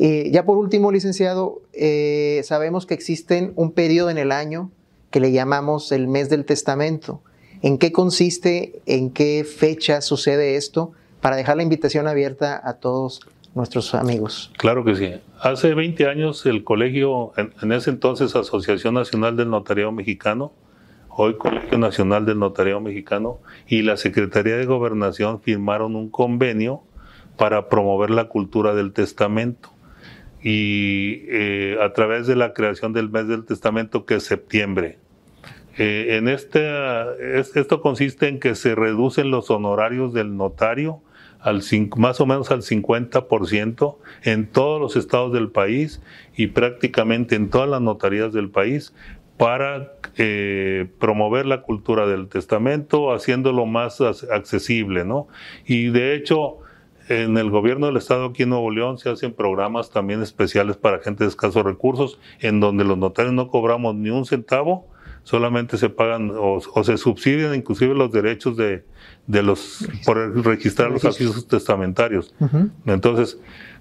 Y 0.00 0.30
ya 0.30 0.44
por 0.44 0.58
último, 0.58 0.92
licenciado, 0.92 1.60
eh, 1.72 2.40
sabemos 2.44 2.86
que 2.86 2.94
existen 2.94 3.52
un 3.56 3.72
periodo 3.72 4.10
en 4.10 4.18
el 4.18 4.30
año 4.30 4.70
que 5.10 5.18
le 5.18 5.32
llamamos 5.32 5.90
el 5.90 6.06
mes 6.06 6.28
del 6.30 6.44
testamento. 6.44 7.20
¿En 7.62 7.78
qué 7.78 7.90
consiste, 7.90 8.80
en 8.86 9.10
qué 9.10 9.44
fecha 9.44 10.00
sucede 10.00 10.54
esto? 10.54 10.92
Para 11.20 11.34
dejar 11.34 11.56
la 11.56 11.64
invitación 11.64 12.06
abierta 12.06 12.60
a 12.62 12.74
todos 12.74 13.20
nuestros 13.56 13.92
amigos. 13.96 14.52
Claro 14.56 14.84
que 14.84 14.94
sí. 14.94 15.14
Hace 15.40 15.74
20 15.74 16.06
años 16.06 16.46
el 16.46 16.62
colegio, 16.62 17.32
en, 17.36 17.72
ese 17.72 17.90
entonces 17.90 18.36
Asociación 18.36 18.94
Nacional 18.94 19.36
del 19.36 19.50
Notariado 19.50 19.90
Mexicano, 19.90 20.52
hoy 21.08 21.36
Colegio 21.36 21.76
Nacional 21.76 22.24
del 22.24 22.38
Notariado 22.38 22.80
Mexicano, 22.80 23.38
y 23.66 23.82
la 23.82 23.96
Secretaría 23.96 24.56
de 24.56 24.64
Gobernación 24.64 25.40
firmaron 25.40 25.96
un 25.96 26.08
convenio 26.08 26.82
para 27.36 27.68
promover 27.68 28.10
la 28.10 28.28
cultura 28.28 28.74
del 28.74 28.92
testamento. 28.92 29.70
Y 30.50 31.26
eh, 31.28 31.76
a 31.78 31.92
través 31.92 32.26
de 32.26 32.34
la 32.34 32.54
creación 32.54 32.94
del 32.94 33.10
mes 33.10 33.28
del 33.28 33.44
testamento, 33.44 34.06
que 34.06 34.14
es 34.14 34.22
septiembre, 34.22 34.98
eh, 35.76 36.16
en 36.16 36.26
este, 36.26 36.66
esto 37.28 37.82
consiste 37.82 38.28
en 38.28 38.40
que 38.40 38.54
se 38.54 38.74
reducen 38.74 39.30
los 39.30 39.50
honorarios 39.50 40.14
del 40.14 40.38
notario 40.38 41.02
al 41.40 41.62
más 41.98 42.22
o 42.22 42.26
menos 42.26 42.50
al 42.50 42.62
50% 42.62 43.96
en 44.22 44.46
todos 44.46 44.80
los 44.80 44.96
estados 44.96 45.34
del 45.34 45.50
país 45.50 46.00
y 46.34 46.46
prácticamente 46.46 47.36
en 47.36 47.50
todas 47.50 47.68
las 47.68 47.82
notarías 47.82 48.32
del 48.32 48.48
país 48.48 48.94
para 49.36 49.92
eh, 50.16 50.88
promover 50.98 51.44
la 51.44 51.60
cultura 51.60 52.06
del 52.06 52.28
testamento, 52.28 53.12
haciéndolo 53.12 53.66
más 53.66 54.00
accesible, 54.00 55.04
¿no? 55.04 55.28
Y 55.66 55.90
de 55.90 56.14
hecho, 56.14 56.58
en 57.08 57.38
el 57.38 57.50
gobierno 57.50 57.86
del 57.86 57.96
estado 57.96 58.26
aquí 58.26 58.42
en 58.42 58.50
Nuevo 58.50 58.70
León 58.70 58.98
se 58.98 59.10
hacen 59.10 59.32
programas 59.32 59.90
también 59.90 60.22
especiales 60.22 60.76
para 60.76 61.00
gente 61.00 61.24
de 61.24 61.30
escasos 61.30 61.64
recursos, 61.64 62.18
en 62.40 62.60
donde 62.60 62.84
los 62.84 62.98
notarios 62.98 63.34
no 63.34 63.48
cobramos 63.48 63.94
ni 63.94 64.10
un 64.10 64.26
centavo, 64.26 64.86
solamente 65.22 65.78
se 65.78 65.88
pagan 65.88 66.32
o, 66.34 66.60
se 66.84 66.96
subsidian 66.96 67.54
inclusive 67.54 67.94
los 67.94 68.12
derechos 68.12 68.56
de, 68.56 68.84
los 69.26 69.86
por 70.04 70.44
registrar 70.44 70.90
los 70.90 71.04
avisos 71.04 71.48
testamentarios. 71.48 72.34
Entonces, 72.86 73.38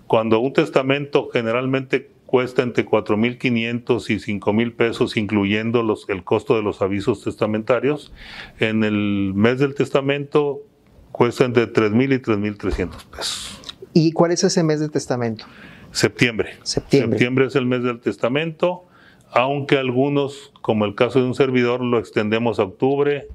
cuando 0.08 0.40
un 0.40 0.54
testamento 0.54 1.30
generalmente 1.32 2.12
cuesta 2.26 2.62
entre 2.62 2.86
4.500 2.86 4.10
y 4.10 4.40
5.000 4.40 4.76
pesos, 4.76 5.18
incluyendo 5.18 5.84
los, 5.84 6.08
el 6.10 6.24
costo 6.24 6.56
de 6.56 6.62
los 6.62 6.82
avisos 6.82 7.24
testamentarios, 7.24 8.12
en 8.60 8.84
el 8.84 9.34
mes 9.34 9.60
del 9.60 9.74
testamento 9.74 10.62
cuesta 11.12 11.46
entre 11.46 11.72
3.000 11.72 12.16
y 12.16 12.20
3.300 12.20 13.06
pesos. 13.06 13.62
¿Y 13.94 14.12
cuál 14.12 14.32
es 14.32 14.44
ese 14.44 14.64
mes 14.64 14.80
de 14.80 14.90
testamento? 14.90 15.46
Septiembre. 15.92 16.58
Septiembre. 16.64 17.18
Septiembre 17.18 17.46
es 17.48 17.56
el 17.56 17.66
mes 17.66 17.84
del 17.84 18.00
testamento 18.00 18.88
aunque 19.32 19.78
algunos, 19.78 20.52
como 20.62 20.86
el 20.86 20.96
caso 20.96 21.20
de 21.20 21.26
un 21.26 21.36
servidor, 21.36 21.82
lo 21.82 22.00
extendemos 22.00 22.60
a 22.60 22.64
octubre 22.64 23.28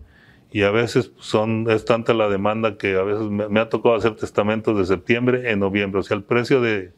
y 0.50 0.62
a 0.62 0.70
veces 0.70 1.12
son, 1.18 1.70
es 1.70 1.84
tanta 1.84 2.14
la 2.14 2.28
demanda 2.28 2.76
que 2.76 2.96
a 2.96 3.02
veces 3.02 3.28
me, 3.28 3.60
ha 3.60 3.68
tocado 3.68 3.94
hacer 3.94 4.16
testamentos 4.16 4.76
de 4.76 4.86
septiembre 4.86 5.50
en 5.50 5.60
noviembre, 5.60 6.00
o 6.00 6.02
sea, 6.02 6.16
el 6.16 6.24
precio 6.24 6.60
de, 6.60 6.92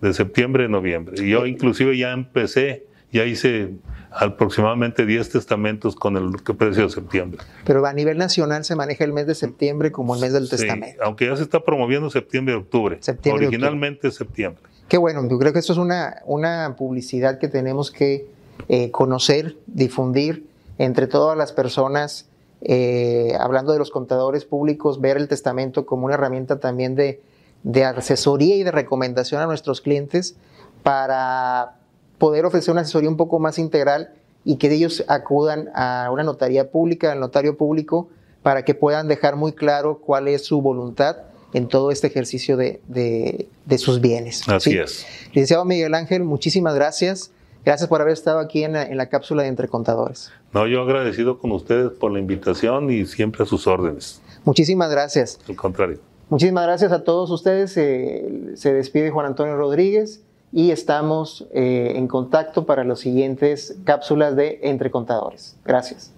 de 0.00 0.14
septiembre 0.14 0.64
en 0.64 0.72
noviembre. 0.72 1.22
Y 1.22 1.30
yo 1.30 1.46
inclusive 1.46 1.96
ya 1.96 2.12
empecé, 2.12 2.86
ya 3.12 3.24
hice 3.24 3.72
aproximadamente 4.14 5.04
10 5.06 5.30
testamentos 5.30 5.96
con 5.96 6.16
el 6.16 6.30
precio 6.56 6.84
de 6.84 6.90
septiembre. 6.90 7.40
Pero 7.64 7.84
a 7.84 7.92
nivel 7.92 8.16
nacional 8.18 8.64
se 8.64 8.76
maneja 8.76 9.04
el 9.04 9.12
mes 9.12 9.26
de 9.26 9.34
septiembre 9.34 9.90
como 9.90 10.14
el 10.14 10.20
mes 10.20 10.32
del 10.32 10.48
testamento. 10.48 11.02
Aunque 11.02 11.26
ya 11.26 11.36
se 11.36 11.42
está 11.42 11.60
promoviendo 11.60 12.10
septiembre 12.10 12.54
y 12.54 12.58
octubre. 12.58 12.98
Septiembre 13.00 13.46
Originalmente 13.46 14.10
septiembre. 14.10 14.62
Qué 14.88 14.98
bueno, 14.98 15.26
yo 15.28 15.38
creo 15.38 15.52
que 15.52 15.58
esto 15.58 15.72
es 15.72 15.78
una, 15.78 16.22
una 16.26 16.76
publicidad 16.76 17.38
que 17.38 17.48
tenemos 17.48 17.90
que 17.90 18.26
eh, 18.68 18.90
conocer, 18.90 19.56
difundir 19.66 20.46
entre 20.78 21.06
todas 21.06 21.36
las 21.36 21.52
personas, 21.52 22.28
eh, 22.60 23.32
hablando 23.40 23.72
de 23.72 23.78
los 23.78 23.90
contadores 23.90 24.44
públicos, 24.44 25.00
ver 25.00 25.16
el 25.16 25.28
testamento 25.28 25.86
como 25.86 26.06
una 26.06 26.14
herramienta 26.14 26.60
también 26.60 26.94
de, 26.94 27.20
de 27.62 27.84
asesoría 27.84 28.56
y 28.56 28.62
de 28.62 28.70
recomendación 28.70 29.40
a 29.40 29.46
nuestros 29.46 29.80
clientes 29.80 30.36
para 30.82 31.78
poder 32.18 32.44
ofrecer 32.44 32.72
una 32.72 32.82
asesoría 32.82 33.08
un 33.08 33.16
poco 33.16 33.38
más 33.38 33.58
integral 33.58 34.10
y 34.44 34.56
que 34.56 34.72
ellos 34.72 35.04
acudan 35.08 35.70
a 35.74 36.10
una 36.12 36.22
notaría 36.22 36.70
pública, 36.70 37.12
al 37.12 37.20
notario 37.20 37.56
público, 37.56 38.08
para 38.42 38.64
que 38.64 38.74
puedan 38.74 39.08
dejar 39.08 39.36
muy 39.36 39.52
claro 39.52 39.98
cuál 39.98 40.28
es 40.28 40.44
su 40.44 40.60
voluntad 40.60 41.16
en 41.54 41.68
todo 41.68 41.90
este 41.90 42.08
ejercicio 42.08 42.56
de, 42.56 42.80
de, 42.86 43.78
sus 43.78 44.00
bienes. 44.00 44.46
Así 44.48 44.76
es. 44.76 45.06
Licenciado 45.28 45.64
Miguel 45.64 45.94
Ángel, 45.94 46.24
muchísimas 46.24 46.74
gracias. 46.74 47.30
Gracias 47.64 47.88
por 47.88 48.02
haber 48.02 48.12
estado 48.12 48.40
aquí 48.40 48.64
en 48.64 48.72
la, 48.72 49.08
cápsula 49.08 49.44
de 49.44 49.48
Entre 49.48 49.68
Contadores. 49.68 50.30
No, 50.52 50.66
yo 50.66 50.82
agradecido 50.82 51.38
con 51.38 51.52
ustedes 51.52 51.92
por 51.92 52.12
la 52.12 52.18
invitación 52.18 52.90
y 52.90 53.06
siempre 53.06 53.44
a 53.44 53.46
sus 53.46 53.66
órdenes. 53.66 54.20
Muchísimas 54.44 54.90
gracias. 54.90 55.38
Al 55.48 55.56
contrario. 55.56 55.98
Muchísimas 56.28 56.64
gracias 56.64 56.92
a 56.92 57.04
todos 57.04 57.30
ustedes. 57.30 57.74
Eh, 57.76 58.52
se 58.56 58.74
despide 58.74 59.10
Juan 59.10 59.26
Antonio 59.26 59.56
Rodríguez 59.56 60.23
y 60.54 60.70
estamos 60.70 61.46
eh, 61.52 61.94
en 61.96 62.06
contacto 62.06 62.64
para 62.64 62.84
las 62.84 63.00
siguientes 63.00 63.76
cápsulas 63.82 64.36
de 64.36 64.60
Entre 64.62 64.88
Contadores. 64.88 65.56
Gracias. 65.64 66.12